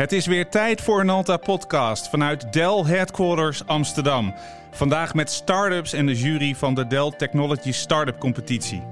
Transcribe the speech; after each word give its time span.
Het 0.00 0.12
is 0.12 0.26
weer 0.26 0.48
tijd 0.48 0.80
voor 0.80 1.00
een 1.00 1.10
Alta 1.10 1.36
podcast 1.36 2.08
vanuit 2.08 2.52
Dell 2.52 2.82
Headquarters 2.86 3.66
Amsterdam. 3.66 4.34
Vandaag 4.70 5.14
met 5.14 5.30
startups 5.30 5.92
en 5.92 6.06
de 6.06 6.14
jury 6.14 6.54
van 6.54 6.74
de 6.74 6.86
Dell 6.86 7.12
Technology 7.16 7.72
Startup 7.72 8.18
Competitie. 8.18 8.82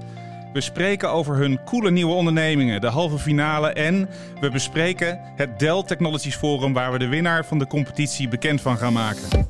We 0.53 0.61
spreken 0.61 1.09
over 1.09 1.35
hun 1.35 1.63
coole 1.63 1.91
nieuwe 1.91 2.13
ondernemingen, 2.13 2.81
de 2.81 2.87
halve 2.87 3.17
finale 3.17 3.73
en 3.73 4.09
we 4.39 4.49
bespreken 4.49 5.19
het 5.35 5.59
Dell 5.59 5.83
Technologies 5.83 6.35
Forum 6.35 6.73
waar 6.73 6.91
we 6.91 6.99
de 6.99 7.07
winnaar 7.07 7.45
van 7.45 7.59
de 7.59 7.67
competitie 7.67 8.27
bekend 8.27 8.61
van 8.61 8.77
gaan 8.77 8.93
maken. 8.93 9.49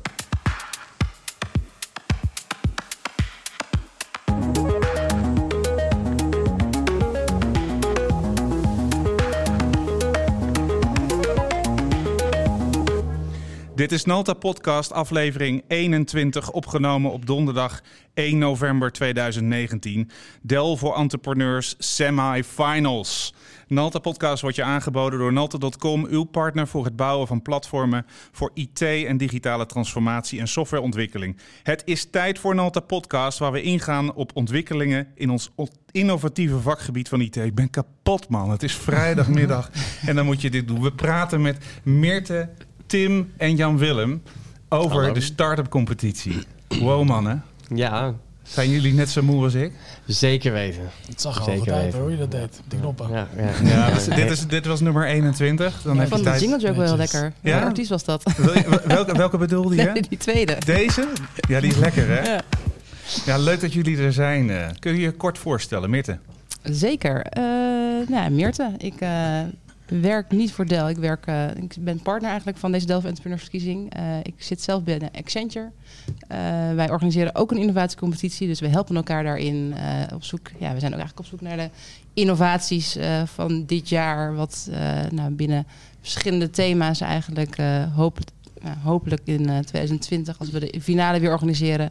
Dit 13.80 13.92
is 13.92 14.04
Nalta 14.04 14.34
Podcast, 14.34 14.92
aflevering 14.92 15.64
21, 15.68 16.50
opgenomen 16.50 17.10
op 17.12 17.26
donderdag 17.26 17.82
1 18.14 18.38
november 18.38 18.92
2019. 18.92 20.10
Dell 20.42 20.76
voor 20.76 20.96
entrepreneurs 20.96 21.74
semi-finals. 21.78 23.34
Nalta 23.66 23.98
Podcast 23.98 24.42
wordt 24.42 24.56
je 24.56 24.62
aangeboden 24.62 25.18
door 25.18 25.32
Nalta.com, 25.32 26.06
uw 26.06 26.24
partner 26.24 26.68
voor 26.68 26.84
het 26.84 26.96
bouwen 26.96 27.26
van 27.26 27.42
platformen 27.42 28.06
voor 28.32 28.50
IT 28.54 28.82
en 28.82 29.16
digitale 29.16 29.66
transformatie 29.66 30.40
en 30.40 30.48
softwareontwikkeling. 30.48 31.36
Het 31.62 31.82
is 31.84 32.10
tijd 32.10 32.38
voor 32.38 32.54
Nalta 32.54 32.80
Podcast, 32.80 33.38
waar 33.38 33.52
we 33.52 33.62
ingaan 33.62 34.14
op 34.14 34.30
ontwikkelingen 34.34 35.06
in 35.14 35.30
ons 35.30 35.50
innovatieve 35.90 36.60
vakgebied 36.60 37.08
van 37.08 37.20
IT. 37.20 37.36
Ik 37.36 37.54
ben 37.54 37.70
kapot, 37.70 38.28
man. 38.28 38.50
Het 38.50 38.62
is 38.62 38.74
vrijdagmiddag 38.74 39.70
en 40.06 40.16
dan 40.16 40.24
moet 40.24 40.40
je 40.40 40.50
dit 40.50 40.68
doen. 40.68 40.82
We 40.82 40.92
praten 40.92 41.42
met 41.42 41.64
Meerte 41.82 42.48
Tim 42.90 43.32
en 43.36 43.56
Jan-Willem 43.56 44.22
over 44.68 45.14
de 45.14 45.20
start-up 45.20 45.68
competitie. 45.68 46.38
Wow 46.68 47.06
mannen. 47.06 47.44
Ja. 47.74 48.14
Zijn 48.42 48.70
jullie 48.70 48.94
net 48.94 49.10
zo 49.10 49.22
moe 49.22 49.44
als 49.44 49.54
ik? 49.54 49.72
Zeker 50.06 50.52
weten. 50.52 50.90
Het 51.06 51.20
zag 51.20 51.34
er 51.34 51.40
altijd 51.40 51.70
uit 51.70 51.94
hoe 51.94 52.10
je 52.10 52.16
dat 52.16 52.30
deed. 52.30 52.60
Die 52.68 52.78
knoppen. 52.78 53.08
Ja, 53.10 53.28
ja. 53.36 53.68
ja 53.68 54.14
dit, 54.14 54.30
is, 54.30 54.46
dit 54.46 54.66
was 54.66 54.80
nummer 54.80 55.06
21. 55.06 55.82
Dan 55.82 55.94
ja, 55.94 56.00
heb 56.00 56.08
van 56.08 56.18
je 56.18 56.24
de 56.24 56.30
tijd... 56.30 56.40
jingle 56.42 56.60
joke 56.60 56.76
wel 56.76 56.86
heel 56.86 56.96
lekker. 56.96 57.22
Ja? 57.40 57.50
Welke 57.50 57.66
artiest 57.66 57.90
was 57.90 58.04
dat? 58.04 58.32
Welke, 58.84 59.16
welke 59.16 59.38
bedoelde 59.38 59.76
je? 59.76 59.82
Nee, 59.92 60.02
die 60.08 60.18
tweede. 60.18 60.56
Deze? 60.64 61.08
Ja, 61.48 61.60
die 61.60 61.70
is 61.70 61.76
lekker 61.76 62.08
hè? 62.08 62.32
Ja, 62.32 62.40
ja 63.24 63.38
leuk 63.38 63.60
dat 63.60 63.72
jullie 63.72 63.98
er 63.98 64.12
zijn. 64.12 64.76
Kun 64.78 64.94
je 64.94 65.00
je 65.00 65.12
kort 65.12 65.38
voorstellen, 65.38 65.90
Mirte? 65.90 66.18
Zeker. 66.62 67.26
Uh, 67.38 67.44
nou, 68.08 68.30
Meerte. 68.30 68.72
Ik 68.78 69.00
uh, 69.00 69.40
werk 69.90 70.30
niet 70.30 70.52
voor 70.52 70.66
Dell. 70.66 70.88
Ik, 70.88 70.96
werk, 70.96 71.26
uh, 71.26 71.48
ik 71.56 71.76
ben 71.80 72.02
partner 72.02 72.28
eigenlijk 72.28 72.58
van 72.58 72.72
deze 72.72 72.86
Delft 72.86 73.06
Entrepreneursverkiezing. 73.06 73.96
Uh, 73.96 74.18
ik 74.22 74.34
zit 74.36 74.62
zelf 74.62 74.82
binnen 74.82 75.10
Accenture. 75.12 75.70
Uh, 76.06 76.38
wij 76.74 76.90
organiseren 76.90 77.34
ook 77.34 77.50
een 77.50 77.56
innovatiecompetitie. 77.56 78.46
Dus 78.46 78.60
we 78.60 78.68
helpen 78.68 78.96
elkaar 78.96 79.22
daarin 79.22 79.74
op 80.14 80.24
zoek. 80.24 80.48
Ja, 80.58 80.72
we 80.72 80.80
zijn 80.80 80.92
ook 80.92 80.98
eigenlijk 80.98 81.18
op 81.18 81.26
zoek 81.26 81.40
naar 81.40 81.56
de 81.56 81.70
innovaties 82.14 82.96
van 83.24 83.66
dit 83.66 83.88
jaar. 83.88 84.34
Wat 84.34 84.70
nou, 85.10 85.30
binnen 85.30 85.66
verschillende 86.00 86.50
thema's 86.50 87.00
eigenlijk 87.00 87.56
hoop, 87.94 88.18
hopelijk 88.82 89.20
in 89.24 89.44
2020, 89.44 90.38
als 90.38 90.50
we 90.50 90.60
de 90.60 90.80
finale 90.80 91.20
weer 91.20 91.32
organiseren, 91.32 91.90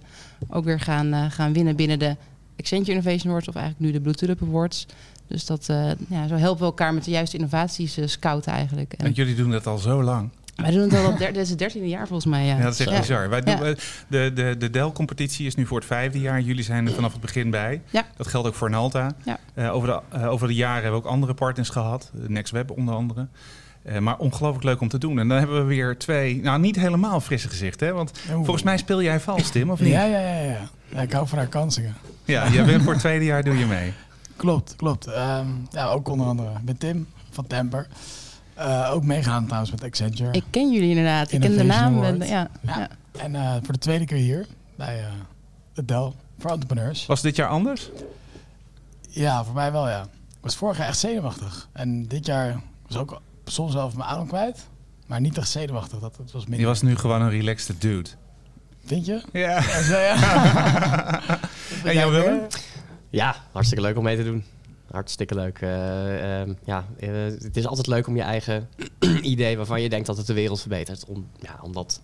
ook 0.50 0.64
weer 0.64 0.80
gaan, 0.80 1.32
gaan 1.32 1.54
winnen 1.54 1.76
binnen 1.76 2.00
de 2.00 2.16
Accenture 2.60 2.92
Innovation 2.92 3.30
Awards. 3.30 3.48
Of 3.48 3.56
eigenlijk 3.56 3.86
nu 3.86 3.92
de 3.92 4.02
Blue 4.02 4.16
Tulip 4.16 4.42
Awards. 4.42 4.86
Dus 5.30 5.46
dat, 5.46 5.68
uh, 5.72 5.92
ja, 6.08 6.28
zo 6.28 6.36
helpen 6.36 6.60
we 6.60 6.66
elkaar 6.66 6.94
met 6.94 7.04
de 7.04 7.12
juiste 7.12 7.38
innovaties 7.38 7.98
uh, 7.98 8.08
scouten 8.08 8.52
eigenlijk. 8.52 8.94
En, 8.94 9.06
en 9.06 9.12
jullie 9.12 9.36
doen 9.36 9.52
dat 9.52 9.68
al 9.68 9.78
zo 9.78 10.04
lang? 10.04 10.30
Wij 10.56 10.72
doen 10.72 10.82
het 10.82 10.94
al 10.94 11.08
op 11.12 11.18
dit 11.18 11.38
is 11.38 11.50
het 11.50 11.60
dertiende 11.60 11.88
jaar 11.88 12.08
volgens 12.08 12.26
mij. 12.26 12.46
Ja, 12.46 12.58
ja 12.58 12.64
dat 12.64 12.74
is 12.74 12.80
echt 12.80 12.90
ja. 12.90 13.00
bizar. 13.00 13.30
Wij 13.30 13.42
doen, 13.42 13.58
ja. 13.66 13.76
De, 14.08 14.32
de, 14.34 14.56
de 14.58 14.70
Dell-competitie 14.70 15.46
is 15.46 15.56
nu 15.56 15.66
voor 15.66 15.78
het 15.78 15.88
vijfde 15.88 16.20
jaar. 16.20 16.42
Jullie 16.42 16.64
zijn 16.64 16.88
er 16.88 16.94
vanaf 16.94 17.12
het 17.12 17.22
begin 17.22 17.50
bij. 17.50 17.82
Ja. 17.90 18.06
Dat 18.18 18.28
geldt 18.28 18.48
ook 18.48 18.56
voor 18.56 18.70
Nalta. 18.70 19.12
Ja. 19.24 19.40
Uh, 19.56 19.76
over, 19.76 19.88
de, 19.88 20.18
uh, 20.18 20.32
over 20.32 20.48
de 20.48 20.54
jaren 20.54 20.82
hebben 20.82 21.02
we 21.02 21.06
ook 21.06 21.12
andere 21.12 21.34
partners 21.34 21.70
gehad. 21.70 22.12
NextWeb 22.28 22.72
onder 22.72 22.96
andere. 22.96 23.28
Uh, 23.86 23.98
maar 23.98 24.18
ongelooflijk 24.18 24.66
leuk 24.66 24.82
om 24.82 24.88
te 24.88 24.98
doen. 24.98 25.20
En 25.20 25.28
dan 25.28 25.38
hebben 25.38 25.58
we 25.58 25.64
weer 25.64 25.98
twee, 25.98 26.42
nou 26.42 26.60
niet 26.60 26.76
helemaal 26.76 27.22
frisse 27.22 27.50
gezichten. 27.50 27.88
Hè? 27.88 27.94
Want 27.94 28.12
Oeh. 28.28 28.36
volgens 28.36 28.64
mij 28.64 28.78
speel 28.78 29.02
jij 29.02 29.20
vals, 29.20 29.50
Tim, 29.50 29.70
of 29.70 29.80
niet? 29.80 29.92
Ja, 29.92 30.04
ja, 30.04 30.20
ja. 30.20 30.42
ja. 30.42 30.70
ja 30.90 31.02
ik 31.02 31.12
hou 31.12 31.28
van 31.28 31.38
haar 31.38 31.48
kansen. 31.48 31.96
Ja, 32.26 32.50
jij 32.50 32.66
bent 32.66 32.84
voor 32.84 32.92
het 32.92 33.02
tweede 33.02 33.26
jaar 33.26 33.44
doe 33.44 33.58
je 33.58 33.66
mee. 33.66 33.94
Klopt, 34.40 34.76
klopt. 34.76 35.08
Um, 35.08 35.68
ja, 35.72 35.88
ook 35.88 36.08
onder 36.08 36.28
andere 36.28 36.50
met 36.66 36.80
Tim 36.80 37.08
van 37.30 37.48
Temper. 37.48 37.88
Uh, 38.58 38.92
ook 38.94 39.04
meegaan 39.04 39.46
trouwens 39.46 39.72
met 39.72 39.84
Accenture. 39.84 40.32
Ik 40.32 40.44
ken 40.50 40.72
jullie 40.72 40.90
inderdaad. 40.90 41.32
Ik 41.32 41.40
ken 41.40 41.58
de 41.58 41.64
naam. 41.64 42.04
En, 42.04 42.18
ja. 42.18 42.26
ja. 42.26 42.50
ja. 42.62 42.90
En 43.12 43.34
uh, 43.34 43.54
voor 43.54 43.74
de 43.74 43.80
tweede 43.80 44.06
keer 44.06 44.18
hier 44.18 44.48
bij 44.76 45.00
uh, 45.00 45.06
de 45.74 45.86
Dell 45.86 46.12
voor 46.40 46.52
entrepreneurs. 46.52 47.06
Was 47.06 47.22
dit 47.22 47.36
jaar 47.36 47.50
anders? 47.50 47.90
Ja, 49.10 49.44
voor 49.44 49.54
mij 49.54 49.72
wel 49.72 49.90
ja. 49.90 50.02
Ik 50.30 50.38
was 50.42 50.56
vorig 50.56 50.78
jaar 50.78 50.88
echt 50.88 51.00
zenuwachtig. 51.00 51.70
En 51.72 52.08
dit 52.08 52.26
jaar 52.26 52.62
was 52.88 52.98
ook 52.98 53.22
soms 53.46 53.72
zelf 53.72 53.96
mijn 53.96 54.10
adem 54.10 54.28
kwijt. 54.28 54.68
Maar 55.06 55.22
niet 55.22 55.38
echt 55.38 55.50
zenuwachtig. 55.50 56.00
Dat, 56.00 56.16
dat 56.18 56.32
was 56.32 56.44
minder. 56.44 56.60
Je 56.60 56.66
was 56.66 56.82
nu 56.82 56.96
gewoon 56.96 57.22
een 57.22 57.30
relaxed 57.30 57.82
dude. 57.82 58.10
Vind 58.86 59.06
je? 59.06 59.22
Ja. 59.32 59.62
ja, 59.90 60.00
ja. 60.00 61.22
en 61.84 61.94
jou 61.94 62.12
Willem? 62.12 62.42
Ja, 63.10 63.36
hartstikke 63.52 63.84
leuk 63.84 63.98
om 63.98 64.04
mee 64.04 64.18
te 64.18 64.24
doen. 64.24 64.44
Hartstikke 64.92 65.36
leuk. 65.36 65.62
Uh, 65.62 65.70
uh, 65.70 66.54
ja, 66.64 66.86
uh, 67.00 67.10
het 67.24 67.58
is 67.58 67.68
altijd 67.68 67.88
leuk 67.88 68.08
om 68.08 68.16
je 68.16 68.22
eigen 68.22 68.70
idee 69.22 69.58
waarvan 69.58 69.82
je 69.82 69.90
denkt 69.90 70.08
dat 70.08 70.18
het 70.18 70.28
de 70.28 70.34
wereld 70.34 70.60
verbetert. 70.60 71.06
Om, 71.06 71.28
ja, 71.40 71.60
om 71.62 71.74
dat 71.74 72.02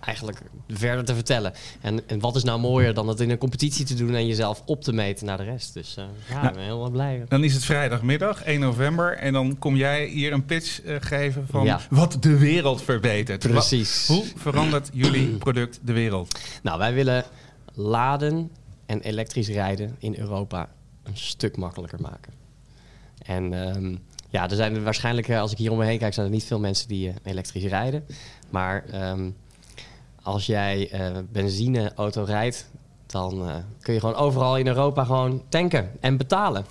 eigenlijk 0.00 0.42
verder 0.68 1.04
te 1.04 1.14
vertellen. 1.14 1.52
En, 1.80 2.08
en 2.08 2.20
wat 2.20 2.36
is 2.36 2.44
nou 2.44 2.60
mooier 2.60 2.94
dan 2.94 3.08
het 3.08 3.20
in 3.20 3.30
een 3.30 3.38
competitie 3.38 3.84
te 3.84 3.94
doen 3.94 4.14
en 4.14 4.26
jezelf 4.26 4.62
op 4.66 4.82
te 4.82 4.92
meten 4.92 5.26
naar 5.26 5.36
de 5.36 5.42
rest. 5.42 5.74
Dus 5.74 5.94
ja, 6.28 6.34
nou, 6.34 6.46
ik 6.46 6.54
ben 6.54 6.62
heel 6.62 6.90
blij. 6.90 7.24
Dan 7.28 7.44
is 7.44 7.54
het 7.54 7.64
vrijdagmiddag, 7.64 8.42
1 8.42 8.60
november. 8.60 9.16
En 9.16 9.32
dan 9.32 9.58
kom 9.58 9.76
jij 9.76 10.06
hier 10.06 10.32
een 10.32 10.44
pitch 10.44 10.80
geven 11.00 11.46
van 11.50 11.64
ja. 11.64 11.80
wat 11.90 12.16
de 12.20 12.38
wereld 12.38 12.82
verbetert. 12.82 13.48
Precies. 13.48 14.06
Wat, 14.06 14.16
hoe 14.16 14.26
verandert 14.36 14.90
jullie 14.92 15.28
product 15.28 15.80
de 15.82 15.92
wereld? 15.92 16.38
Nou, 16.62 16.78
wij 16.78 16.94
willen 16.94 17.24
laden 17.74 18.50
en 18.90 19.00
elektrisch 19.00 19.48
rijden 19.48 19.96
in 19.98 20.14
Europa 20.18 20.68
een 21.02 21.16
stuk 21.16 21.56
makkelijker 21.56 22.00
maken. 22.00 22.32
En 23.22 23.52
um, 23.52 23.98
ja, 24.28 24.50
er 24.50 24.56
zijn 24.56 24.74
er 24.74 24.82
waarschijnlijk, 24.82 25.30
als 25.30 25.52
ik 25.52 25.58
hier 25.58 25.70
om 25.70 25.78
me 25.78 25.84
heen 25.84 25.98
kijk, 25.98 26.14
zijn 26.14 26.26
er 26.26 26.32
niet 26.32 26.44
veel 26.44 26.58
mensen 26.58 26.88
die 26.88 27.08
uh, 27.08 27.14
elektrisch 27.22 27.64
rijden. 27.64 28.04
Maar 28.48 28.84
um, 29.10 29.36
als 30.22 30.46
jij 30.46 30.92
uh, 30.92 31.18
benzineauto 31.32 32.22
rijdt, 32.22 32.70
dan 33.06 33.64
kun 33.80 33.94
je 33.94 34.00
gewoon 34.00 34.14
overal 34.14 34.56
in 34.56 34.66
Europa 34.66 35.04
gewoon 35.04 35.42
tanken 35.48 35.90
en 36.00 36.16
betalen. 36.16 36.64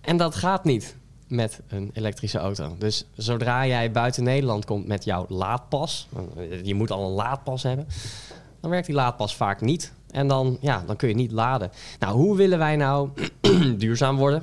En 0.00 0.16
dat 0.16 0.34
gaat 0.34 0.64
niet 0.64 0.96
met 1.28 1.60
een 1.68 1.90
elektrische 1.92 2.38
auto. 2.38 2.76
Dus 2.78 3.04
zodra 3.14 3.66
jij 3.66 3.90
buiten 3.90 4.24
Nederland 4.24 4.64
komt 4.64 4.86
met 4.86 5.04
jouw 5.04 5.26
laadpas, 5.28 6.08
je 6.62 6.74
moet 6.74 6.90
al 6.90 7.04
een 7.04 7.14
laadpas 7.14 7.62
hebben, 7.62 7.86
dan 8.60 8.70
werkt 8.70 8.86
die 8.86 8.94
laadpas 8.94 9.36
vaak 9.36 9.60
niet. 9.60 9.96
En 10.10 10.28
dan, 10.28 10.58
ja, 10.60 10.82
dan 10.86 10.96
kun 10.96 11.08
je 11.08 11.14
niet 11.14 11.32
laden. 11.32 11.70
Nou, 11.98 12.16
hoe 12.16 12.36
willen 12.36 12.58
wij 12.58 12.76
nou 12.76 13.10
duurzaam 13.78 14.16
worden 14.16 14.42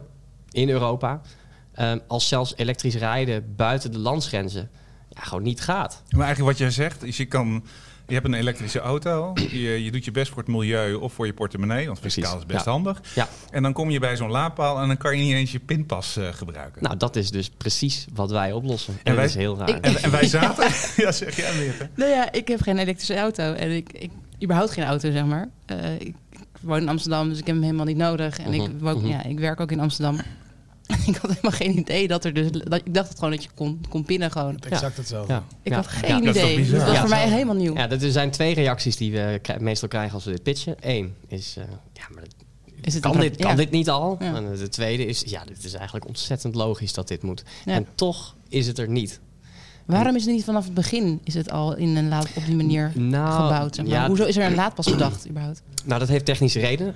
in 0.51 0.69
Europa... 0.69 1.21
Um, 1.79 2.01
als 2.07 2.27
zelfs 2.27 2.53
elektrisch 2.55 2.95
rijden 2.95 3.55
buiten 3.55 3.91
de 3.91 3.99
landsgrenzen 3.99 4.69
ja, 5.09 5.21
gewoon 5.21 5.43
niet 5.43 5.61
gaat? 5.61 6.03
Maar 6.09 6.25
eigenlijk 6.25 6.57
wat 6.57 6.59
jij 6.59 6.71
zegt 6.71 7.03
is 7.03 7.17
je 7.17 7.25
kan... 7.25 7.63
Je 8.07 8.13
hebt 8.13 8.25
een 8.25 8.33
elektrische 8.33 8.79
auto, 8.79 9.33
je, 9.49 9.83
je 9.83 9.91
doet 9.91 10.05
je 10.05 10.11
best 10.11 10.29
voor 10.29 10.37
het 10.37 10.47
milieu 10.47 10.93
of 10.93 11.13
voor 11.13 11.25
je 11.25 11.33
portemonnee, 11.33 11.85
want 11.87 11.99
fiscaal 11.99 12.37
is 12.37 12.45
best 12.45 12.65
ja. 12.65 12.71
handig. 12.71 13.01
Ja. 13.15 13.27
En 13.51 13.63
dan 13.63 13.73
kom 13.73 13.89
je 13.89 13.99
bij 13.99 14.15
zo'n 14.15 14.31
laadpaal 14.31 14.81
en 14.81 14.87
dan 14.87 14.97
kan 14.97 15.17
je 15.17 15.23
niet 15.23 15.33
eens 15.33 15.51
je 15.51 15.59
pinpas 15.59 16.17
uh, 16.17 16.27
gebruiken. 16.33 16.83
Nou, 16.83 16.97
dat 16.97 17.15
is 17.15 17.31
dus 17.31 17.49
precies 17.49 18.05
wat 18.13 18.31
wij 18.31 18.51
oplossen. 18.51 18.93
En, 18.93 18.99
en 19.03 19.15
wij, 19.15 19.23
dat 19.23 19.35
is 19.35 19.41
heel 19.41 19.57
raar. 19.57 19.69
Ik, 19.69 19.85
en, 19.85 19.95
en, 20.03 20.11
wij 20.11 20.27
zaten... 20.27 20.63
ja, 21.03 21.11
zeg 21.11 21.35
jij 21.35 21.55
meer. 21.55 21.89
Nou 21.95 22.11
ja, 22.11 22.31
ik 22.31 22.47
heb 22.47 22.61
geen 22.61 22.77
elektrische 22.77 23.17
auto 23.17 23.53
en 23.53 23.71
ik, 23.71 23.91
ik 23.93 24.11
überhaupt 24.43 24.71
geen 24.71 24.83
auto, 24.83 25.11
zeg 25.11 25.25
maar. 25.25 25.49
Uh, 25.71 25.93
ik, 25.93 26.15
ik, 26.31 26.39
woon 26.61 26.81
in 26.81 26.89
Amsterdam, 26.89 27.29
dus 27.29 27.39
ik 27.39 27.45
heb 27.45 27.55
hem 27.55 27.63
helemaal 27.63 27.85
niet 27.85 27.97
nodig. 27.97 28.39
En 28.39 28.53
uh 28.53 28.59
-huh, 28.59 28.69
ik, 28.69 28.79
woon, 28.79 28.95
uh 28.95 29.01
-huh. 29.01 29.09
ja, 29.09 29.23
ik 29.23 29.39
werk 29.39 29.59
ook 29.59 29.71
in 29.71 29.79
Amsterdam. 29.79 30.19
ik 31.07 31.15
had 31.15 31.29
helemaal 31.29 31.51
geen 31.51 31.77
idee 31.77 32.07
dat 32.07 32.25
er 32.25 32.33
dus... 32.33 32.51
Dat, 32.51 32.81
ik 32.85 32.93
dacht 32.93 33.09
het 33.09 33.17
gewoon 33.17 33.33
dat 33.33 33.43
je 33.43 33.49
kon, 33.55 33.81
kon 33.89 34.03
pinnen 34.03 34.31
gewoon. 34.31 34.59
Exact 34.59 34.97
hetzelfde. 34.97 35.33
Ja. 35.33 35.43
Ik 35.61 35.71
ja. 35.71 35.75
had 35.75 35.87
geen 35.87 36.23
ja, 36.23 36.29
idee. 36.29 36.57
Dat, 36.57 36.79
dat 36.79 36.87
was 36.87 36.99
voor 36.99 37.09
mij 37.09 37.29
helemaal 37.29 37.55
nieuw. 37.55 37.75
Ja, 37.75 37.87
dat 37.87 38.01
er 38.01 38.11
zijn 38.11 38.31
twee 38.31 38.53
reacties 38.53 38.97
die 38.97 39.11
we 39.11 39.41
meestal 39.59 39.87
krijgen 39.87 40.13
als 40.13 40.25
we 40.25 40.31
dit 40.31 40.43
pitchen. 40.43 40.75
Eén 40.79 41.15
is... 41.27 41.55
Uh, 41.57 41.63
ja, 41.93 42.03
maar 42.13 42.23
is 42.81 42.93
het 42.93 43.03
kan, 43.03 43.19
dit, 43.19 43.35
kan 43.35 43.55
dit 43.55 43.71
niet 43.71 43.89
al? 43.89 44.17
En 44.19 44.55
de 44.55 44.69
tweede 44.69 45.05
is... 45.05 45.23
Ja, 45.25 45.43
dit 45.45 45.63
is 45.63 45.73
eigenlijk 45.73 46.07
ontzettend 46.07 46.55
logisch 46.55 46.93
dat 46.93 47.07
dit 47.07 47.21
moet. 47.21 47.43
En 47.65 47.87
toch 47.95 48.35
is 48.49 48.67
het 48.67 48.79
er 48.79 48.89
niet. 48.89 49.19
Waarom 49.85 50.15
is 50.15 50.25
het 50.25 50.33
niet 50.33 50.43
vanaf 50.43 50.63
het 50.65 50.73
begin 50.73 51.19
is 51.23 51.33
het 51.33 51.51
al 51.51 51.75
in 51.75 51.95
een 51.95 52.07
laad, 52.07 52.27
op 52.35 52.45
die 52.45 52.55
manier 52.55 52.91
Nou, 52.95 53.31
gebouwd? 53.43 53.75
Zeg 53.75 53.85
maar? 53.85 53.93
ja, 53.93 54.07
Hoezo 54.07 54.23
is 54.25 54.37
er 54.37 54.45
een 54.45 54.55
laadpas 54.55 54.89
bedacht 54.91 55.29
überhaupt? 55.29 55.61
Nou, 55.83 55.99
dat 55.99 56.07
heeft 56.09 56.25
technische 56.25 56.59
redenen. 56.59 56.95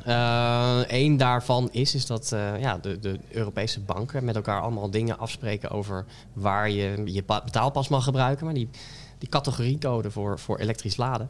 Eén 0.95 1.17
daarvan 1.17 1.69
is, 1.71 1.95
is 1.95 2.05
dat 2.05 2.31
eh, 2.31 2.59
ja, 2.59 2.77
de, 2.77 2.99
de 2.99 3.19
Europese 3.31 3.79
banken 3.79 4.23
met 4.25 4.35
elkaar 4.35 4.61
allemaal 4.61 4.89
dingen 4.91 5.19
afspreken 5.19 5.69
over 5.69 6.05
waar 6.33 6.69
je 6.69 7.01
je 7.05 7.23
pa- 7.23 7.41
betaalpas 7.43 7.87
mag 7.87 8.03
gebruiken. 8.03 8.45
Maar 8.45 8.53
die, 8.53 8.69
die 9.17 9.29
categoriecode 9.29 10.11
voor, 10.11 10.39
voor 10.39 10.57
elektrisch 10.59 10.97
laden, 10.97 11.29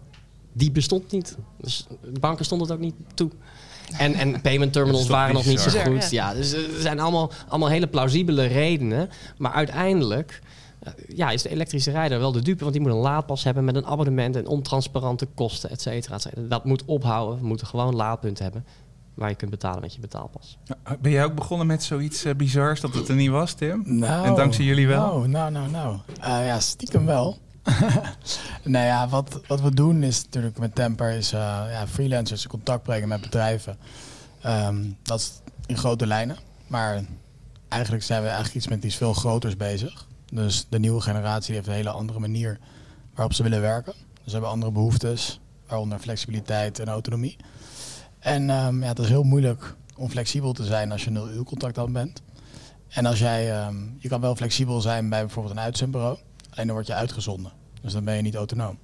die 0.54 0.72
bestond 0.72 1.12
niet. 1.12 1.38
Dus 1.62 1.86
de 2.14 2.20
banken 2.20 2.46
stonden 2.46 2.68
het 2.68 2.76
ook 2.76 2.84
niet 2.84 2.96
toe. 3.14 3.30
En, 3.98 4.14
en 4.14 4.42
payment 4.42 4.74
terminals 4.74 5.08
waren 5.08 5.34
nog 5.34 5.46
niet 5.46 5.60
zo 5.60 5.80
goed. 5.80 6.10
Ja, 6.10 6.34
dus 6.34 6.54
eh, 6.54 6.60
er 6.76 6.82
zijn 6.82 7.00
allemaal, 7.00 7.32
allemaal 7.48 7.70
hele 7.70 7.88
plausibele 7.88 8.46
redenen. 8.46 9.10
Maar 9.38 9.52
uiteindelijk 9.52 10.40
eh, 10.44 10.49
ja, 11.16 11.30
is 11.30 11.42
de 11.42 11.50
elektrische 11.50 11.92
rijder 11.92 12.20
wel 12.20 12.32
de 12.32 12.42
dupe. 12.42 12.60
Want 12.60 12.74
die 12.74 12.82
moet 12.82 12.92
een 12.92 12.98
laadpas 12.98 13.44
hebben 13.44 13.66
met 13.66 13.76
een 13.76 13.86
abonnement 13.86 14.36
en 14.36 14.48
ontransparante 14.48 15.26
kosten, 15.26 15.70
et 15.70 15.82
cetera, 15.82 16.16
et 16.16 16.22
cetera. 16.22 16.48
Dat 16.48 16.66
moet 16.66 16.86
ophouden. 16.86 17.40
We 17.40 17.48
moeten 17.48 17.68
gewoon 17.68 17.96
laadpunten 17.96 18.44
hebben 18.44 18.66
waar 19.20 19.30
je 19.30 19.36
kunt 19.36 19.52
betalen 19.52 19.82
met 19.82 19.94
je 19.94 20.00
betaalpas. 20.00 20.58
Ben 21.00 21.12
jij 21.12 21.24
ook 21.24 21.36
begonnen 21.36 21.68
met 21.68 21.84
zoiets 21.84 22.24
eh, 22.24 22.36
bizars 22.36 22.82
dat 22.82 22.94
het 22.94 23.08
er 23.08 23.16
niet 23.16 23.30
was, 23.30 23.54
Tim? 23.54 23.84
Nou, 23.86 24.26
En 24.26 24.36
dankzij 24.36 24.66
jullie 24.66 24.88
wel? 24.88 25.06
Nou, 25.08 25.28
nou, 25.28 25.52
nou, 25.52 25.70
nou. 25.70 25.98
Eh, 26.22 26.46
ja, 26.46 26.60
stiekem 26.60 27.06
wel. 27.06 27.38
nou 28.64 28.86
ja, 28.86 29.08
wat, 29.08 29.42
wat 29.48 29.62
we 29.62 29.74
doen 29.74 30.04
is 30.04 30.24
natuurlijk 30.24 30.60
met 30.60 30.76
Temper 30.76 31.12
is 31.12 31.34
eh, 31.34 31.40
ja, 31.72 31.88
freelancers 31.88 32.44
in 32.44 32.50
contact 32.50 32.84
brengen 32.84 33.08
met 33.08 33.22
bedrijven. 33.22 33.78
Ehm, 34.42 34.86
dat 35.04 35.20
is 35.20 35.32
in 35.66 35.78
grote 35.78 36.08
lijnen. 36.08 36.38
Maar 36.68 37.04
eigenlijk 37.68 38.04
zijn 38.04 38.22
we 38.22 38.28
eigenlijk 38.28 38.58
iets 38.58 38.68
met 38.68 38.84
iets 38.84 38.96
veel 38.96 39.14
groters 39.14 39.58
bezig. 39.58 40.08
Dus 40.32 40.66
de 40.70 40.80
nieuwe 40.80 41.02
generatie 41.02 41.56
heeft 41.56 41.68
een 41.68 41.74
hele 41.74 41.90
andere 41.90 42.20
manier 42.20 42.60
waarop 43.14 43.34
ze 43.34 43.44
willen 43.44 43.62
werken. 43.62 43.94
Dus 43.94 44.24
ze 44.24 44.32
hebben 44.32 44.50
andere 44.50 44.72
behoeftes, 44.72 45.40
waaronder 45.68 46.00
flexibiliteit 46.00 46.80
en 46.80 46.88
autonomie. 46.88 47.38
En 48.20 48.50
ehm, 48.50 48.82
ja, 48.82 48.88
het 48.88 49.00
is 49.00 49.08
heel 49.08 49.24
moeilijk 49.24 49.76
om 49.96 50.10
flexibel 50.10 50.54
te 50.54 50.64
zijn 50.64 50.92
als 50.92 51.04
je 51.04 51.10
nul 51.10 51.30
uur 51.30 51.44
contract 51.44 51.92
bent. 51.92 52.22
En 52.88 53.06
als 53.06 53.20
jij, 53.20 53.52
ehm, 53.52 53.76
je 53.98 54.08
kan 54.08 54.22
wel 54.22 54.36
flexibel 54.36 54.82
zijn 54.82 55.10
bij 55.10 55.22
bijvoorbeeld 55.22 55.56
een 55.56 55.62
uitzendbureau, 55.62 56.18
alleen 56.50 56.66
dan 56.66 56.76
word 56.76 56.88
je 56.88 56.94
uitgezonden. 56.94 57.52
Dus 57.82 57.94
dan 57.94 58.04
ben 58.04 58.16
je 58.16 58.22
niet 58.22 58.36
autonoom. 58.36 58.78